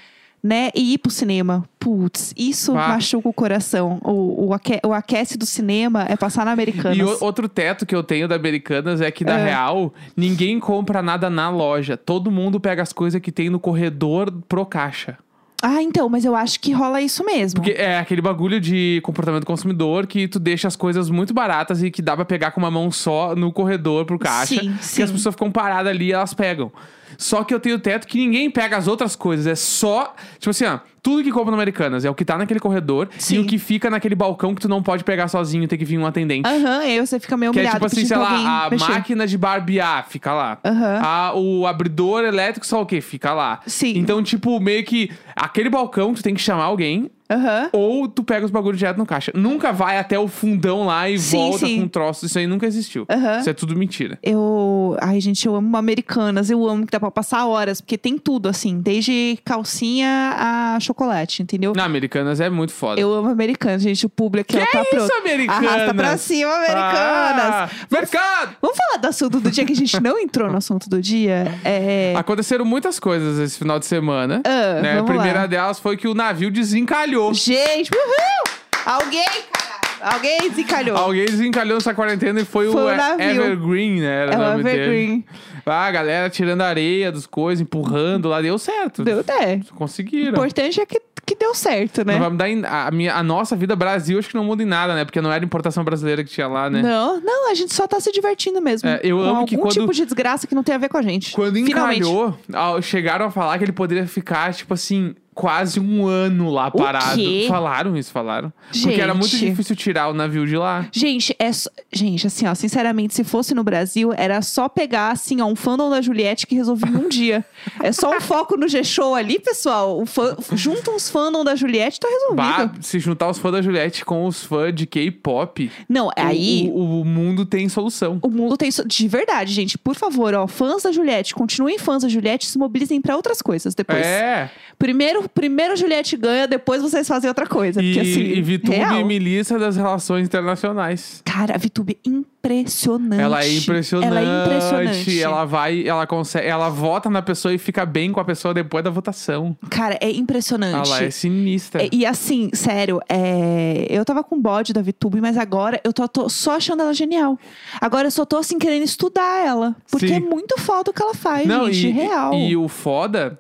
né? 0.43 0.71
E 0.75 0.95
ir 0.95 0.99
pro 0.99 1.11
cinema. 1.11 1.65
Putz, 1.79 2.35
isso 2.37 2.75
machuca 2.75 3.29
o 3.29 3.33
coração. 3.33 3.99
O, 4.05 4.47
o, 4.49 4.55
aque- 4.55 4.81
o 4.85 4.93
aquece 4.93 5.37
do 5.39 5.47
cinema 5.47 6.05
é 6.09 6.17
passar 6.17 6.45
na 6.45 6.53
Americanas. 6.53 6.97
E 6.99 7.03
o- 7.03 7.19
outro 7.25 7.49
teto 7.49 7.85
que 7.87 7.95
eu 7.95 8.03
tenho 8.03 8.29
da 8.29 8.37
Americanas 8.37 9.01
é 9.01 9.11
que, 9.11 9.25
na 9.25 9.39
É. 9.39 9.45
real, 9.47 9.93
ninguém 10.17 10.61
compra 10.61 11.01
nada 11.03 11.29
na 11.31 11.49
loja. 11.51 11.97
Todo 11.97 12.31
mundo 12.31 12.61
pega 12.61 12.83
as 12.83 12.93
coisas 12.93 13.21
que 13.21 13.33
tem 13.33 13.49
no 13.51 13.59
corredor 13.59 14.31
pro 14.49 14.65
caixa. 14.67 15.17
Ah, 15.61 15.83
então, 15.83 16.09
mas 16.09 16.25
eu 16.25 16.37
acho 16.37 16.61
que 16.61 16.71
rola 16.71 17.01
isso 17.03 17.25
mesmo. 17.25 17.61
Porque 17.61 17.73
é 17.73 17.99
aquele 17.99 18.23
bagulho 18.23 18.61
de 18.61 19.01
comportamento 19.03 19.41
do 19.41 19.47
consumidor 19.47 20.07
que 20.07 20.29
tu 20.29 20.39
deixa 20.39 20.69
as 20.69 20.77
coisas 20.77 21.11
muito 21.11 21.35
baratas 21.35 21.83
e 21.83 21.91
que 21.91 22.01
dá 22.01 22.15
pra 22.15 22.25
pegar 22.25 22.53
com 22.53 22.61
uma 22.61 22.71
mão 22.71 22.93
só 22.93 23.35
no 23.35 23.51
corredor 23.53 24.05
pro 24.05 24.21
caixa. 24.21 24.55
Sim, 24.55 24.73
Que 24.75 24.85
sim. 24.85 25.03
as 25.03 25.11
pessoas 25.11 25.35
ficam 25.35 25.51
paradas 25.51 25.91
ali 25.93 26.07
e 26.07 26.13
elas 26.13 26.33
pegam. 26.33 26.71
Só 27.17 27.43
que 27.45 27.55
eu 27.55 27.61
tenho 27.61 27.79
teto 27.79 28.07
que 28.07 28.19
ninguém 28.19 28.51
pega 28.51 28.77
as 28.77 28.87
outras 28.87 29.17
coisas. 29.17 29.47
É 29.47 29.55
só. 29.55 30.15
Tipo 30.39 30.51
assim, 30.51 30.65
ó. 30.67 30.79
Tudo 31.01 31.23
que 31.23 31.31
compra 31.31 31.51
no 31.53 31.57
Americanas 31.57 32.05
é 32.05 32.11
o 32.11 32.15
que 32.15 32.25
tá 32.25 32.37
naquele 32.37 32.61
corredor 32.61 33.09
e 33.17 33.23
Sim. 33.23 33.39
o 33.39 33.47
que 33.47 33.57
fica 33.57 33.89
naquele 33.89 34.15
balcão 34.15 34.55
que 34.55 34.61
tu 34.61 34.69
não 34.69 34.83
pode 34.83 35.05
pegar 35.05 35.27
sozinho, 35.29 35.67
tem 35.67 35.79
que 35.79 35.85
vir 35.85 35.97
um 35.97 36.05
atendente. 36.05 36.47
Aham, 36.47 36.81
aí 36.81 37.01
você 37.01 37.19
fica 37.19 37.35
meio 37.37 37.51
Que 37.53 37.61
é 37.61 37.63
humilhado. 37.63 37.77
tipo 37.77 37.87
assim, 37.87 38.05
sei 38.05 38.17
lá, 38.17 38.67
a 38.67 38.71
mexer. 38.71 38.91
máquina 38.91 39.27
de 39.27 39.39
barbear 39.39 40.07
fica 40.09 40.35
lá. 40.35 40.59
Aham. 40.63 41.01
A- 41.03 41.33
o 41.35 41.67
abridor 41.67 42.25
elétrico, 42.25 42.67
só 42.67 42.83
o 42.83 42.87
quê? 42.87 43.01
Fica 43.01 43.33
lá. 43.33 43.61
Sim. 43.67 43.97
Então, 43.97 44.23
tipo, 44.23 44.61
meio 44.61 44.85
que 44.85 45.11
aquele 45.35 45.71
balcão 45.71 46.13
tu 46.13 46.23
tem 46.23 46.35
que 46.35 46.41
chamar 46.43 46.65
alguém. 46.65 47.11
Aham. 47.31 47.69
Ou 47.73 48.09
tu 48.09 48.25
pega 48.25 48.45
os 48.45 48.51
bagulhos 48.51 48.79
direto 48.79 48.97
no 48.97 49.05
caixa. 49.07 49.31
Nunca 49.35 49.73
vai 49.73 49.99
até 49.99 50.19
o 50.19 50.27
fundão 50.29 50.87
lá 50.87 51.09
e 51.11 51.19
Sim, 51.19 51.37
volta 51.37 51.67
sim. 51.67 51.77
com 51.79 51.85
um 51.85 51.89
troço. 51.89 52.27
Isso 52.27 52.39
aí 52.39 52.47
nunca 52.47 52.67
existiu. 52.67 53.05
Aham. 53.09 53.41
Isso 53.41 53.51
é 53.51 53.53
tudo 53.53 53.77
mentira. 53.77 54.19
Eu. 54.23 54.97
Ai, 55.01 55.21
gente, 55.21 55.45
eu 55.47 55.55
amo 55.55 55.77
Americanas. 55.77 56.49
Eu 56.51 56.67
amo 56.67 56.87
que 56.87 56.93
dá 56.93 56.99
pra 56.99 57.11
passar 57.11 57.47
horas, 57.47 57.81
porque 57.81 57.99
tem 57.99 58.17
tudo, 58.17 58.49
assim, 58.49 58.81
desde 58.81 59.39
calcinha 59.45 60.35
a 60.37 60.81
chocolate, 60.81 61.43
entendeu? 61.43 61.73
Na 61.77 61.85
Americanas 61.85 62.41
é 62.41 62.49
muito 62.49 62.73
foda. 62.73 63.01
Eu 63.01 63.13
amo 63.13 63.29
Americanas, 63.29 63.83
gente. 63.83 64.07
O 64.07 64.09
público 64.09 64.57
aqui, 64.57 64.63
ó, 64.67 64.71
tá 64.73 64.81
isso, 64.83 64.91
pronto. 64.91 65.13
Americanas? 65.21 65.69
Arrasta 65.71 65.95
pra 65.95 66.17
cima, 66.17 66.51
Americanas. 66.51 67.45
Ah, 67.55 67.69
mercado! 67.91 68.57
Vamos 68.63 68.77
falar 68.77 68.99
do 68.99 69.07
assunto 69.07 69.41
do 69.41 69.51
dia 69.51 69.65
que 69.65 69.73
a 69.73 69.77
gente 69.77 70.01
não 70.03 70.19
entrou 70.19 70.51
no 70.51 70.57
assunto 70.57 70.89
do 70.89 71.01
dia? 71.01 71.59
É. 71.65 72.15
Aconteceram 72.17 72.65
muitas 72.65 72.99
coisas 72.99 73.39
esse 73.39 73.59
final 73.59 73.79
de 73.79 73.87
semana. 73.87 74.41
Ah, 74.45 74.81
né? 74.81 74.99
A 74.99 75.03
primeira 75.05 75.41
lá. 75.41 75.47
delas 75.47 75.79
foi 75.79 75.97
que 75.97 76.09
o 76.09 76.15
navio 76.15 76.51
desencalhou. 76.51 77.18
Desencalhou. 77.19 77.35
Gente, 77.35 77.91
uhul! 77.93 78.59
Alguém, 78.87 79.25
caralho. 79.53 79.79
Alguém 80.01 80.39
desencalhou. 80.51 80.97
Alguém 80.97 81.25
desencalhou 81.27 81.75
nessa 81.75 81.93
quarentena 81.93 82.41
e 82.41 82.45
foi, 82.45 82.71
Foi 82.71 82.83
o 82.83 82.87
o. 82.87 83.21
Evergreen, 83.25 84.01
né? 84.01 84.23
Era 84.23 84.33
É 84.33 84.37
o 84.37 84.41
o 84.41 84.45
nome 84.45 84.63
dele. 84.65 84.79
Evergreen. 84.79 85.25
Ah, 85.67 85.87
a 85.87 85.91
galera 85.91 86.31
tirando 86.31 86.63
areia 86.63 87.13
dos 87.13 87.27
coisas, 87.27 87.61
empurrando 87.61 88.29
lá, 88.29 88.41
deu 88.41 88.57
certo. 88.59 89.03
Deu 89.05 89.21
até. 89.21 89.61
Conseguiram. 89.75 90.31
importante 90.31 90.81
é 90.81 90.87
que, 90.87 90.99
que 91.27 91.35
deu 91.35 91.55
certo, 91.55 92.07
né? 92.07 92.19
Não 92.19 92.25
em, 92.49 92.65
a, 92.65 92.91
minha, 92.91 93.15
a 93.15 93.23
nossa 93.23 93.55
vida 93.55 93.77
Brasil, 93.77 94.19
acho 94.19 94.29
que 94.29 94.35
não 94.35 94.45
muda 94.45 94.63
em 94.63 94.67
nada, 94.67 94.95
né? 94.95 95.05
Porque 95.05 95.21
não 95.21 95.31
era 95.31 95.45
importação 95.45 95.85
brasileira 95.85 96.25
que 96.25 96.31
tinha 96.31 96.47
lá, 96.49 96.71
né? 96.71 96.81
Não, 96.81 97.21
não, 97.21 97.51
a 97.51 97.55
gente 97.55 97.75
só 97.75 97.87
tá 97.87 98.01
se 98.01 98.11
divertindo 98.13 98.63
mesmo. 98.63 98.89
É, 98.89 99.01
eu 99.03 99.21
amo 99.21 99.45
que 99.45 99.59
quando- 99.59 99.73
tipo 99.73 99.93
de 99.93 100.05
desgraça 100.07 100.47
que 100.47 100.55
não 100.55 100.63
tem 100.63 100.75
a 100.75 100.79
ver 100.79 100.89
com 100.89 100.97
a 100.97 101.03
gente. 101.03 101.33
Quando 101.35 101.59
encalhou, 101.59 102.39
chegaram 102.81 103.27
a 103.27 103.31
falar 103.31 103.59
que 103.59 103.65
ele 103.65 103.73
poderia 103.73 104.07
ficar, 104.07 104.55
tipo 104.55 104.73
assim, 104.73 105.15
quase 105.39 105.79
um 105.79 106.05
ano 106.05 106.51
lá 106.51 106.69
parado. 106.69 107.15
quê? 107.15 107.45
Falaram 107.47 107.97
isso, 107.97 108.11
falaram. 108.11 108.53
Porque 108.83 109.01
era 109.01 109.15
muito 109.15 109.29
Gente. 109.29 109.51
difícil 109.51 109.77
tirar 109.77 110.09
o 110.09 110.13
navio 110.13 110.45
de 110.45 110.57
lá. 110.57 110.89
Gente, 110.91 111.33
é 111.39 111.53
só- 111.53 111.71
gente, 111.93 112.27
assim, 112.27 112.45
ó, 112.45 112.55
sinceramente, 112.57 113.15
se 113.15 113.23
fosse 113.23 113.55
no 113.55 113.63
Brasil, 113.63 114.13
era 114.17 114.43
só 114.43 114.69
pegar, 114.69 115.13
assim, 115.13 115.41
ó, 115.41 115.47
um 115.47 115.55
fandom 115.55 115.89
da 115.91 116.01
Juliette 116.03 116.45
que 116.45 116.57
resolvia 116.57 116.89
em 116.91 116.97
um 116.97 117.09
dia. 117.09 117.45
É 117.81 117.93
só 117.93 118.11
um 118.17 118.21
foco 118.21 118.57
no 118.57 118.67
G-Show 118.67 119.15
ali, 119.15 119.39
pessoal. 119.39 120.01
O 120.01 120.07
fã, 120.07 120.37
junta 120.55 120.91
uns 120.91 121.09
fandom 121.09 121.45
da 121.45 121.55
Juliette, 121.55 122.01
tá 122.01 122.09
resolvido. 122.09 122.35
Bah, 122.37 122.71
se 122.81 122.99
juntar 122.99 123.29
os 123.29 123.39
fãs 123.39 123.53
da 123.53 123.63
Juliette 123.63 124.05
com 124.05 124.27
os 124.27 124.43
fãs 124.43 124.75
de 124.75 124.87
K-pop, 124.87 125.71
Não, 125.89 126.09
o- 126.09 126.13
aí. 126.17 126.69
o, 126.75 127.01
o 127.03 127.05
mundo 127.05 127.45
tem 127.47 127.69
solução. 127.69 128.19
O 128.23 128.29
mundo 128.29 128.57
tem. 128.57 128.71
De 128.87 129.07
verdade, 129.09 129.53
gente, 129.53 129.79
por 129.79 129.95
favor, 129.95 130.35
ó, 130.35 130.47
fãs 130.49 130.83
da 130.83 130.91
Juliette, 130.93 131.35
continuem 131.35 131.79
fãs 131.79 132.03
da 132.03 132.09
Juliette, 132.09 132.47
se 132.47 132.59
mobilizem 132.59 133.01
pra 133.01 133.15
outras 133.17 133.41
coisas 133.41 133.75
depois. 133.75 134.05
É, 134.05 134.51
Primeiro, 134.79 135.28
primeiro 135.35 135.73
a 135.73 135.77
Juliette 135.77 136.17
ganha, 136.17 136.47
depois 136.47 136.83
vocês 136.83 137.07
fazem 137.07 137.29
outra 137.29 137.47
coisa. 137.47 137.83
e, 137.83 137.87
porque 137.95 138.01
assim. 138.01 138.21
e 138.21 138.43
Vitube 138.43 138.77
real. 138.77 139.05
milícia 139.05 139.59
das 139.59 139.77
relações 139.77 140.27
internacionais. 140.27 141.23
Cara, 141.25 141.55
a 141.55 141.59
Vitube 141.59 141.99
é 142.05 142.09
impressionante. 142.09 143.21
Ela 143.23 143.45
é 143.45 143.53
impressionante. 143.53 144.07
Ela 144.09 144.21
é 144.21 144.45
impressionante. 144.45 145.23
Ela 145.23 145.45
vai, 145.45 145.87
ela 145.87 146.07
consegue, 146.07 146.47
ela 146.47 146.69
vota 146.69 147.11
na 147.11 147.21
pessoa 147.23 147.53
e 147.53 147.59
fica 147.59 147.85
bem 147.85 148.11
com 148.13 148.21
a 148.21 148.25
pessoa 148.25 148.55
depois 148.55 148.83
da 148.83 148.91
votação. 148.91 149.57
Cara, 149.71 149.99
é 150.01 150.11
impressionante. 150.11 150.89
Ela 150.89 151.05
é 151.05 151.11
sinistra. 151.11 151.83
É, 151.85 151.89
E 151.93 152.07
assim, 152.07 152.51
sério, 152.53 153.01
é, 153.09 153.87
eu 153.91 154.05
tava 154.05 154.23
com 154.25 154.41
bode 154.41 154.73
da 154.73 154.81
VTube, 154.83 155.21
mas 155.21 155.37
agora 155.37 155.81
eu 155.85 155.93
tô, 155.93 156.07
tô 156.09 156.29
só 156.29 156.57
achando 156.57 156.83
ela 156.83 156.95
genial. 156.95 157.39
Agora 157.81 158.07
eu 158.07 158.11
só 158.11 158.25
tô 158.25 158.37
assim 158.37 158.59
querendo 158.59 158.85
estudar 158.85 159.45
ela. 159.47 159.77
Porque 159.91 160.09
Sim. 160.09 160.15
é 160.15 160.21
muito 160.21 160.59
foda 160.61 160.91
o 160.91 160.95
que 160.95 161.03
ela 161.03 161.15
faz, 161.15 161.47
Não, 161.47 161.67
gente. 161.71 161.89
e, 161.89 161.91
real. 161.91 162.35
e 162.35 162.57
o 162.57 162.69
foda 162.69 163.39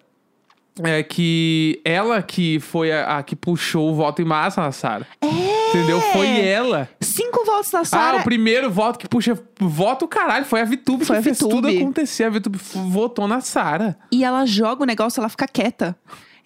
é 0.84 1.02
que 1.02 1.80
ela 1.84 2.22
que 2.22 2.60
foi 2.60 2.92
a, 2.92 3.18
a 3.18 3.22
que 3.22 3.34
puxou 3.36 3.90
o 3.90 3.94
voto 3.94 4.22
em 4.22 4.24
massa 4.24 4.60
na 4.62 4.72
Sara. 4.72 5.06
É! 5.20 5.26
Entendeu? 5.70 6.00
Foi 6.00 6.40
ela. 6.40 6.88
Cinco 7.00 7.44
votos 7.44 7.70
na 7.72 7.80
Ah, 7.80 7.84
Sara. 7.84 8.18
o 8.18 8.22
primeiro 8.24 8.70
voto 8.70 8.98
que 8.98 9.06
puxa 9.08 9.38
voto, 9.60 10.08
caralho, 10.08 10.44
foi 10.46 10.60
a 10.60 10.64
Vitube 10.64 11.04
Foi 11.04 11.16
que 11.16 11.20
a 11.20 11.22
fez 11.22 11.36
Vitube. 11.38 11.54
tudo 11.54 11.68
acontecer. 11.68 12.24
A 12.24 12.30
Vitube 12.30 12.58
votou 12.88 13.28
na 13.28 13.40
Sara. 13.40 13.98
E 14.10 14.24
ela 14.24 14.46
joga 14.46 14.82
o 14.82 14.86
negócio, 14.86 15.20
ela 15.20 15.28
fica 15.28 15.46
quieta. 15.46 15.96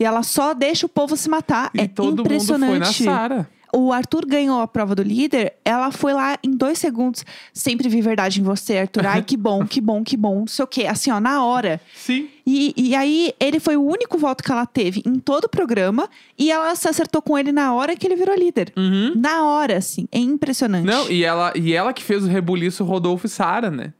E 0.00 0.04
ela 0.04 0.22
só 0.24 0.52
deixa 0.54 0.86
o 0.86 0.88
povo 0.88 1.16
se 1.16 1.28
matar. 1.28 1.70
E 1.74 1.82
é 1.82 1.86
todo 1.86 2.08
mundo 2.08 2.20
impressionante. 2.22 2.70
foi 2.70 2.78
na 2.78 3.14
Sara. 3.16 3.48
O 3.74 3.90
Arthur 3.90 4.26
ganhou 4.26 4.60
a 4.60 4.68
prova 4.68 4.94
do 4.94 5.02
líder, 5.02 5.54
ela 5.64 5.90
foi 5.90 6.12
lá 6.12 6.38
em 6.44 6.50
dois 6.50 6.78
segundos. 6.78 7.24
Sempre 7.54 7.88
vi 7.88 8.02
verdade 8.02 8.38
em 8.40 8.44
você, 8.44 8.76
Arthur. 8.76 9.06
Ai, 9.06 9.22
que 9.22 9.36
bom, 9.36 9.66
que 9.66 9.80
bom, 9.80 10.04
que 10.04 10.14
bom. 10.14 10.40
Não 10.40 10.46
sei 10.46 10.62
o 10.62 10.68
quê. 10.68 10.84
Assim, 10.84 11.10
ó, 11.10 11.18
na 11.18 11.42
hora. 11.42 11.80
Sim. 11.94 12.28
E, 12.46 12.74
e 12.76 12.94
aí, 12.94 13.32
ele 13.40 13.58
foi 13.58 13.76
o 13.76 13.82
único 13.82 14.18
voto 14.18 14.44
que 14.44 14.52
ela 14.52 14.66
teve 14.66 15.02
em 15.06 15.18
todo 15.18 15.44
o 15.44 15.48
programa. 15.48 16.08
E 16.38 16.50
ela 16.50 16.74
se 16.74 16.86
acertou 16.86 17.22
com 17.22 17.38
ele 17.38 17.50
na 17.50 17.72
hora 17.72 17.96
que 17.96 18.06
ele 18.06 18.16
virou 18.16 18.36
líder. 18.36 18.72
Uhum. 18.76 19.14
Na 19.16 19.44
hora, 19.44 19.78
assim. 19.78 20.06
É 20.12 20.18
impressionante. 20.18 20.84
Não, 20.84 21.10
e 21.10 21.24
ela, 21.24 21.52
e 21.56 21.72
ela 21.72 21.94
que 21.94 22.02
fez 22.02 22.24
o 22.24 22.28
rebuliço 22.28 22.84
Rodolfo 22.84 23.26
e 23.26 23.30
Sara, 23.30 23.70
né? 23.70 23.94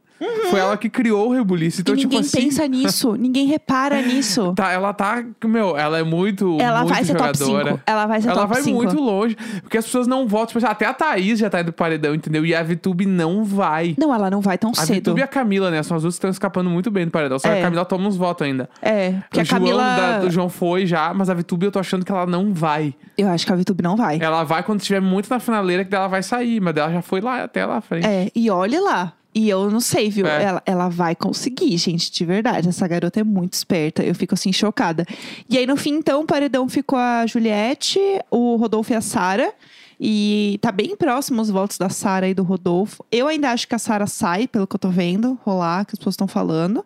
Foi 0.49 0.59
ela 0.59 0.77
que 0.77 0.89
criou 0.89 1.29
o 1.29 1.33
rebuliço. 1.33 1.81
Então, 1.81 1.93
Uhum. 1.93 1.99
e 1.99 2.01
tipo 2.01 2.13
ninguém 2.15 2.27
assim. 2.27 2.41
pensa 2.41 2.67
nisso. 2.67 3.15
ninguém 3.19 3.45
repara 3.47 4.01
nisso. 4.01 4.53
Tá, 4.55 4.71
ela 4.71 4.93
tá. 4.93 5.23
Meu, 5.45 5.77
ela 5.77 5.97
é 5.99 6.03
muito. 6.03 6.57
ela 6.61 6.79
muito 6.81 6.93
vai 6.93 7.03
ser 7.03 7.15
top 7.15 7.37
jogadora. 7.37 7.71
5. 7.71 7.81
Ela 7.85 8.05
vai 8.05 8.21
ser 8.21 8.27
Ela 8.29 8.41
top 8.41 8.53
vai 8.53 8.61
5. 8.63 8.75
muito 8.77 8.99
longe. 8.99 9.35
Porque 9.61 9.77
as 9.77 9.85
pessoas 9.85 10.07
não 10.07 10.27
votam. 10.27 10.59
Tipo, 10.59 10.71
Até 10.71 10.85
a 10.85 10.93
Thaís 10.93 11.39
já 11.39 11.49
tá 11.49 11.59
indo 11.61 11.73
pro 11.73 11.83
paredão, 11.83 12.13
entendeu? 12.15 12.45
E 12.45 12.55
a 12.55 12.63
Vitube 12.63 13.05
não 13.05 13.43
vai. 13.43 13.95
Não, 13.97 14.13
ela 14.13 14.29
não 14.29 14.39
vai 14.41 14.57
tão 14.57 14.71
A 14.71 14.75
cedo. 14.75 14.93
Vitube 14.95 15.19
e 15.19 15.23
a 15.23 15.27
Camila, 15.27 15.69
né? 15.69 15.83
São 15.83 15.97
as 15.97 16.03
duas 16.03 16.13
que 16.15 16.17
estão 16.19 16.29
escapando 16.29 16.69
muito 16.69 16.89
bem 16.89 17.05
do 17.05 17.11
paredão. 17.11 17.37
Só 17.39 17.47
que 17.49 17.55
É. 17.55 17.59
a 17.59 17.63
Camila 17.63 17.83
toma 17.85 18.07
uns 18.07 18.15
votos 18.15 18.45
ainda. 18.45 18.69
É, 18.81 19.11
porque 19.29 19.39
o 19.39 19.41
a 19.41 19.43
João 19.43 19.59
Camila. 19.61 19.83
da- 19.83 20.19
do 20.19 20.29
João 20.31 20.47
foi 20.49 20.85
já, 20.85 21.13
mas 21.13 21.29
a 21.29 21.33
Vitube 21.33 21.65
eu 21.65 21.71
tô 21.71 21.79
achando 21.79 22.05
que 22.05 22.11
ela 22.11 22.25
não 22.25 22.53
vai. 22.53 22.93
Eu 23.17 23.27
acho 23.29 23.45
que 23.45 23.51
a 23.51 23.55
VTube 23.55 23.83
não 23.83 23.95
vai. 23.95 24.19
Ela 24.21 24.43
vai 24.43 24.63
quando 24.63 24.79
estiver 24.79 24.99
muito 25.01 25.29
na 25.29 25.39
finaleira, 25.39 25.83
que 25.83 25.91
dela 25.91 26.07
vai 26.07 26.23
sair. 26.23 26.59
Mas 26.61 26.73
dela 26.73 26.91
já 26.91 27.01
foi 27.01 27.19
lá 27.21 27.43
até 27.43 27.65
lá 27.65 27.77
à 27.77 27.81
frente. 27.81 28.05
É, 28.07 28.29
e 28.35 28.49
olhe 28.49 28.79
lá. 28.79 29.13
E 29.35 29.49
eu 29.49 29.69
não 29.71 29.79
sei, 29.79 30.09
viu? 30.09 30.27
É. 30.27 30.43
Ela, 30.43 30.63
ela 30.65 30.89
vai 30.89 31.15
conseguir, 31.15 31.75
gente, 31.77 32.11
de 32.11 32.23
verdade. 32.23 32.69
Essa 32.69 32.87
garota 32.87 33.19
é 33.19 33.23
muito 33.23 33.53
esperta. 33.53 34.03
Eu 34.03 34.13
fico 34.13 34.33
assim, 34.33 34.53
chocada. 34.53 35.05
E 35.49 35.57
aí, 35.57 35.65
no 35.65 35.75
fim, 35.75 35.95
então, 35.95 36.21
o 36.21 36.25
paredão 36.25 36.69
ficou 36.69 36.99
a 36.99 37.25
Juliette, 37.25 37.99
o 38.29 38.55
Rodolfo 38.55 38.93
e 38.93 38.95
a 38.95 39.01
Sara. 39.01 39.53
E 39.99 40.59
tá 40.61 40.71
bem 40.71 40.95
próximo 40.95 41.41
os 41.41 41.49
votos 41.49 41.77
da 41.77 41.89
Sara 41.89 42.27
e 42.27 42.33
do 42.33 42.43
Rodolfo. 42.43 43.05
Eu 43.11 43.27
ainda 43.27 43.51
acho 43.51 43.67
que 43.67 43.75
a 43.75 43.79
Sara 43.79 44.05
sai, 44.05 44.47
pelo 44.47 44.67
que 44.67 44.75
eu 44.75 44.79
tô 44.79 44.89
vendo, 44.89 45.39
rolar, 45.43 45.85
que 45.85 45.93
as 45.93 45.99
pessoas 45.99 46.13
estão 46.13 46.27
falando. 46.27 46.85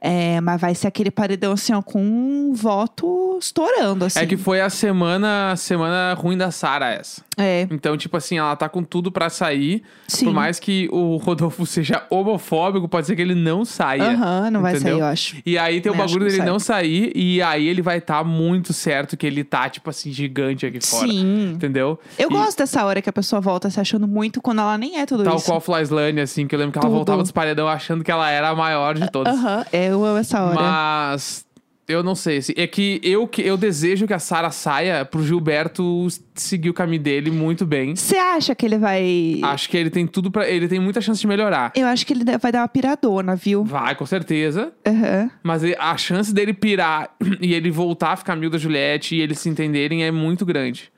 É, 0.00 0.40
mas 0.40 0.60
vai 0.60 0.74
ser 0.74 0.86
aquele 0.86 1.10
paredão 1.10 1.52
assim, 1.52 1.72
ó, 1.72 1.82
com 1.82 2.00
um 2.00 2.52
voto 2.54 3.36
estourando, 3.40 4.04
assim. 4.04 4.20
É 4.20 4.26
que 4.26 4.36
foi 4.36 4.60
a 4.60 4.70
semana, 4.70 5.54
semana 5.56 6.14
ruim 6.14 6.36
da 6.36 6.50
Sara 6.50 6.90
essa. 6.90 7.22
É, 7.36 7.66
Então, 7.70 7.96
tipo 7.96 8.16
assim, 8.16 8.36
ela 8.38 8.54
tá 8.56 8.68
com 8.68 8.82
tudo 8.82 9.10
pra 9.12 9.28
sair. 9.30 9.82
sim. 10.08 10.24
Por 10.26 10.34
mais 10.34 10.58
que 10.58 10.88
o 10.92 11.16
Rodolfo 11.16 11.64
seja 11.66 12.04
homofóbico, 12.10 12.88
pode 12.88 13.06
ser 13.06 13.16
que 13.16 13.22
ele 13.22 13.34
não 13.34 13.64
saia. 13.64 14.10
Aham, 14.10 14.50
não 14.50 14.60
vai 14.62 14.72
entendeu? 14.74 14.94
sair, 14.98 15.00
eu 15.00 15.06
acho. 15.06 15.36
E 15.46 15.56
aí 15.58 15.80
tem 15.80 15.90
o 15.90 15.94
bagulho 15.96 16.26
dele 16.26 16.38
não 16.38 16.48
não 16.48 16.58
sair, 16.58 17.12
e 17.14 17.42
aí 17.42 17.68
ele 17.68 17.82
vai 17.82 17.98
estar 17.98 18.24
muito 18.24 18.72
certo 18.72 19.16
que 19.18 19.26
ele 19.26 19.44
tá, 19.44 19.68
tipo 19.68 19.90
assim, 19.90 20.10
gigante 20.10 20.64
aqui 20.64 20.78
fora. 20.84 21.06
Sim. 21.06 21.52
Entendeu? 21.54 21.98
Eu 22.18 22.28
E 22.30 22.32
gosto 22.32 22.56
dessa 22.58 22.84
hora 22.84 23.02
que 23.02 23.08
a 23.10 23.12
pessoa 23.12 23.38
volta 23.40 23.68
se 23.68 23.78
achando 23.78 24.08
muito 24.08 24.40
quando 24.40 24.60
ela 24.60 24.78
nem 24.78 24.98
é 24.98 25.04
tudo 25.06 25.24
Tal 25.24 25.36
isso. 25.36 25.44
qual 25.44 25.60
Flyslane, 25.60 26.20
assim, 26.22 26.46
que 26.46 26.54
eu 26.54 26.58
lembro 26.58 26.72
que 26.72 26.78
ela 26.78 26.86
Tudo. 26.88 26.94
voltava 26.96 27.20
dos 27.22 27.30
paredão 27.30 27.68
achando 27.68 28.02
que 28.02 28.10
ela 28.10 28.30
era 28.30 28.48
a 28.48 28.54
maior 28.56 28.94
de 28.94 29.10
todas. 29.10 29.34
Aham, 29.34 29.64
é, 29.72 29.87
eu 29.88 30.04
amo 30.04 30.18
essa 30.18 30.42
hora. 30.42 30.54
Mas 30.60 31.46
eu 31.88 32.02
não 32.02 32.14
sei. 32.14 32.36
assim, 32.36 32.52
É 32.54 32.66
que 32.66 33.00
eu, 33.02 33.28
eu 33.38 33.56
desejo 33.56 34.06
que 34.06 34.12
a 34.12 34.18
Sara 34.18 34.50
saia 34.50 35.06
pro 35.06 35.24
Gilberto 35.24 36.06
seguir 36.34 36.68
o 36.68 36.74
caminho 36.74 37.02
dele 37.02 37.30
muito 37.30 37.64
bem. 37.64 37.96
Você 37.96 38.16
acha 38.18 38.54
que 38.54 38.66
ele 38.66 38.76
vai. 38.76 39.40
Acho 39.42 39.70
que 39.70 39.76
ele 39.76 39.88
tem 39.88 40.06
tudo 40.06 40.30
para 40.30 40.46
Ele 40.46 40.68
tem 40.68 40.78
muita 40.78 41.00
chance 41.00 41.18
de 41.18 41.26
melhorar. 41.26 41.72
Eu 41.74 41.86
acho 41.86 42.06
que 42.06 42.12
ele 42.12 42.24
vai 42.38 42.52
dar 42.52 42.60
uma 42.60 42.68
piradona, 42.68 43.34
viu? 43.34 43.64
Vai, 43.64 43.94
com 43.94 44.04
certeza. 44.04 44.70
Aham. 44.86 45.30
Mas 45.42 45.62
a 45.64 45.96
chance 45.96 46.32
dele 46.32 46.52
pirar 46.52 47.10
e 47.40 47.54
ele 47.54 47.70
voltar 47.70 48.12
a 48.12 48.16
ficar 48.16 48.34
amigo 48.34 48.52
da 48.52 48.58
Juliette 48.58 49.16
e 49.16 49.20
eles 49.22 49.38
se 49.38 49.48
entenderem 49.48 50.04
é 50.04 50.10
muito 50.10 50.44
grande. 50.44 50.92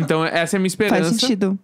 Então, 0.00 0.24
essa 0.24 0.56
é 0.56 0.58
a 0.58 0.60
minha 0.60 0.66
esperança. 0.66 1.04
Faz 1.04 1.20
sentido. 1.20 1.56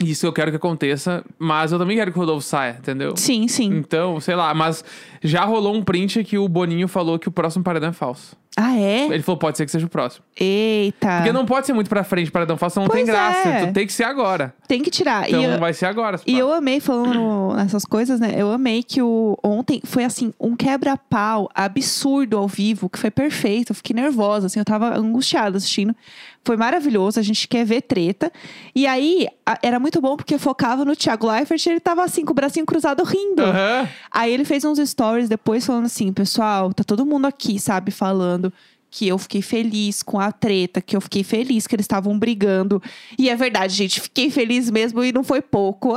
Isso 0.00 0.26
eu 0.26 0.32
quero 0.32 0.50
que 0.50 0.56
aconteça. 0.56 1.24
Mas 1.38 1.72
eu 1.72 1.78
também 1.78 1.96
quero 1.96 2.12
que 2.12 2.18
o 2.18 2.20
Rodolfo 2.20 2.46
saia, 2.46 2.76
entendeu? 2.78 3.16
Sim, 3.16 3.48
sim. 3.48 3.66
Então, 3.76 4.20
sei 4.20 4.34
lá, 4.34 4.52
mas 4.54 4.84
já 5.22 5.44
rolou 5.44 5.74
um 5.74 5.82
print 5.82 6.22
que 6.24 6.38
o 6.38 6.48
Boninho 6.48 6.88
falou 6.88 7.18
que 7.18 7.28
o 7.28 7.32
próximo 7.32 7.64
paredão 7.64 7.90
é 7.90 7.92
falso. 7.92 8.36
Ah, 8.60 8.76
é? 8.76 9.06
Ele 9.06 9.22
falou, 9.22 9.38
pode 9.38 9.56
ser 9.56 9.64
que 9.64 9.70
seja 9.70 9.86
o 9.86 9.88
próximo. 9.88 10.24
Eita. 10.36 11.18
Porque 11.18 11.32
não 11.32 11.46
pode 11.46 11.64
ser 11.64 11.72
muito 11.72 11.88
pra 11.88 12.02
frente 12.02 12.28
paredão 12.28 12.56
falso, 12.56 12.80
não 12.80 12.88
tem 12.88 13.04
Pois 13.04 13.06
graça. 13.06 13.48
é. 13.48 13.66
Tu 13.66 13.72
tem 13.72 13.86
que 13.86 13.92
ser 13.92 14.02
agora. 14.02 14.52
Tem 14.66 14.82
que 14.82 14.90
tirar. 14.90 15.28
Então 15.28 15.40
e 15.40 15.44
eu, 15.44 15.58
vai 15.60 15.72
ser 15.72 15.86
agora. 15.86 16.20
e 16.26 16.36
eu 16.36 16.52
amei 16.52 16.80
falando 16.80 17.54
nessas 17.54 17.84
coisas, 17.84 18.18
né? 18.18 18.34
Eu 18.36 18.50
amei 18.50 18.82
que 18.82 19.00
o 19.00 19.38
ontem 19.44 19.80
foi 19.84 20.02
assim, 20.04 20.32
um 20.40 20.56
quebra-pau 20.56 21.48
absurdo 21.54 22.36
ao 22.36 22.48
vivo, 22.48 22.88
que 22.88 22.98
foi 22.98 23.12
perfeito. 23.12 23.70
Eu 23.70 23.76
fiquei 23.76 23.94
nervosa, 23.94 24.46
assim, 24.46 24.58
eu 24.58 24.64
tava 24.64 24.92
angustiada 24.98 25.56
assistindo. 25.56 25.94
Foi 26.44 26.56
maravilhoso, 26.56 27.20
a 27.20 27.22
gente 27.22 27.46
quer 27.46 27.64
ver 27.64 27.82
treta. 27.82 28.32
E 28.74 28.86
aí, 28.86 29.26
a- 29.44 29.58
era 29.62 29.78
muito 29.78 30.00
bom 30.00 30.16
porque 30.16 30.38
focava 30.38 30.84
no 30.84 30.96
Thiago 30.96 31.30
Leifert, 31.30 31.66
ele 31.66 31.80
tava 31.80 32.02
assim, 32.02 32.24
com 32.24 32.32
o 32.32 32.34
bracinho 32.34 32.64
cruzado 32.64 33.02
rindo. 33.04 33.42
Aham. 33.42 33.88
Aí 34.10 34.32
ele 34.32 34.44
fez 34.44 34.64
uns 34.64 34.78
stories 34.78 35.28
depois 35.28 35.66
falando 35.66 35.84
assim, 35.86 36.12
pessoal, 36.12 36.72
tá 36.72 36.82
todo 36.82 37.04
mundo 37.04 37.26
aqui, 37.26 37.58
sabe, 37.58 37.90
falando 37.90 38.52
que 38.90 39.06
eu 39.06 39.18
fiquei 39.18 39.42
feliz 39.42 40.02
com 40.02 40.18
a 40.18 40.32
treta, 40.32 40.80
que 40.80 40.96
eu 40.96 41.00
fiquei 41.02 41.22
feliz 41.22 41.66
que 41.66 41.74
eles 41.74 41.84
estavam 41.84 42.18
brigando. 42.18 42.82
E 43.18 43.28
é 43.28 43.36
verdade, 43.36 43.74
gente, 43.74 44.00
fiquei 44.00 44.30
feliz 44.30 44.70
mesmo 44.70 45.04
e 45.04 45.12
não 45.12 45.22
foi 45.22 45.42
pouco. 45.42 45.94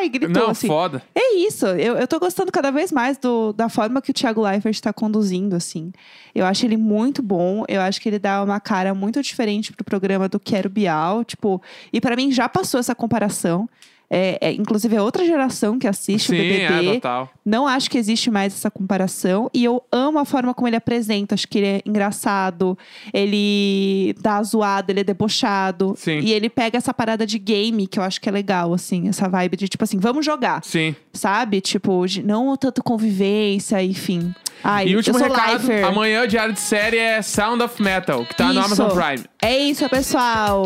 Ai, 0.00 0.08
gritou 0.08 0.42
Não, 0.42 0.50
assim. 0.50 0.66
foda. 0.66 1.02
É 1.14 1.36
isso, 1.36 1.66
eu, 1.66 1.96
eu 1.96 2.08
tô 2.08 2.18
gostando 2.18 2.50
cada 2.50 2.70
vez 2.70 2.90
mais 2.90 3.18
do, 3.18 3.52
da 3.52 3.68
forma 3.68 4.00
que 4.00 4.10
o 4.10 4.14
Thiago 4.14 4.42
Leifert 4.42 4.80
tá 4.80 4.92
conduzindo, 4.92 5.54
assim. 5.54 5.92
Eu 6.34 6.46
acho 6.46 6.64
ele 6.64 6.76
muito 6.76 7.22
bom, 7.22 7.64
eu 7.68 7.80
acho 7.82 8.00
que 8.00 8.08
ele 8.08 8.18
dá 8.18 8.42
uma 8.42 8.58
cara 8.58 8.94
muito 8.94 9.22
diferente 9.22 9.72
pro 9.72 9.84
programa 9.84 10.28
do 10.28 10.40
Quero 10.40 10.70
Bial, 10.70 11.22
tipo... 11.22 11.60
E 11.92 12.00
pra 12.00 12.16
mim 12.16 12.32
já 12.32 12.48
passou 12.48 12.80
essa 12.80 12.94
comparação. 12.94 13.68
É, 14.12 14.38
é, 14.40 14.52
inclusive, 14.52 14.96
é 14.96 15.00
outra 15.00 15.24
geração 15.24 15.78
que 15.78 15.86
assiste 15.86 16.26
Sim, 16.26 16.34
o 16.34 16.38
BBB. 16.38 16.88
é, 16.88 16.94
total. 16.94 17.30
Não 17.46 17.66
acho 17.68 17.88
que 17.88 17.96
existe 17.96 18.28
mais 18.28 18.52
essa 18.52 18.68
comparação. 18.68 19.48
E 19.54 19.62
eu 19.64 19.82
amo 19.92 20.18
a 20.18 20.24
forma 20.24 20.52
como 20.52 20.66
ele 20.66 20.74
apresenta. 20.74 21.36
Acho 21.36 21.46
que 21.46 21.58
ele 21.58 21.66
é 21.66 21.82
engraçado. 21.86 22.76
Ele 23.14 24.14
dá 24.20 24.42
zoada, 24.42 24.90
ele 24.90 25.00
é 25.00 25.04
debochado. 25.04 25.94
Sim. 25.96 26.18
E 26.20 26.32
ele 26.32 26.48
pega 26.50 26.76
essa 26.78 26.92
parada 26.92 27.24
de 27.24 27.38
game, 27.38 27.86
que 27.86 27.98
eu 27.98 28.02
acho 28.02 28.20
que 28.20 28.28
é 28.28 28.32
legal, 28.32 28.74
assim. 28.74 29.08
Essa 29.08 29.28
vibe 29.28 29.56
de, 29.56 29.68
tipo 29.68 29.84
assim, 29.84 29.98
vamos 29.98 30.26
jogar. 30.26 30.64
Sim. 30.64 30.94
Sabe? 31.12 31.60
Tipo, 31.60 32.04
não 32.24 32.56
tanto 32.56 32.82
convivência, 32.82 33.80
enfim. 33.82 34.34
Ai, 34.64 34.88
E 34.88 34.96
último 34.96 35.18
recado, 35.18 35.58
lifer. 35.60 35.84
amanhã 35.84 36.24
o 36.24 36.26
diário 36.26 36.52
de 36.52 36.60
série 36.60 36.98
é 36.98 37.22
Sound 37.22 37.62
of 37.62 37.80
Metal, 37.80 38.24
que 38.26 38.34
tá 38.36 38.52
no 38.52 38.60
Isso. 38.60 38.82
Amazon 38.82 38.90
Prime. 38.90 39.24
É 39.40 39.56
isso, 39.58 39.88
pessoal. 39.88 40.64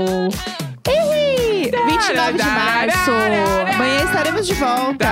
Ih, 0.88 1.70
29 1.70 2.32
de 2.38 2.44
março. 2.44 3.10
Amanhã 3.74 4.04
estaremos 4.04 4.46
de 4.46 4.54
volta. 4.54 5.08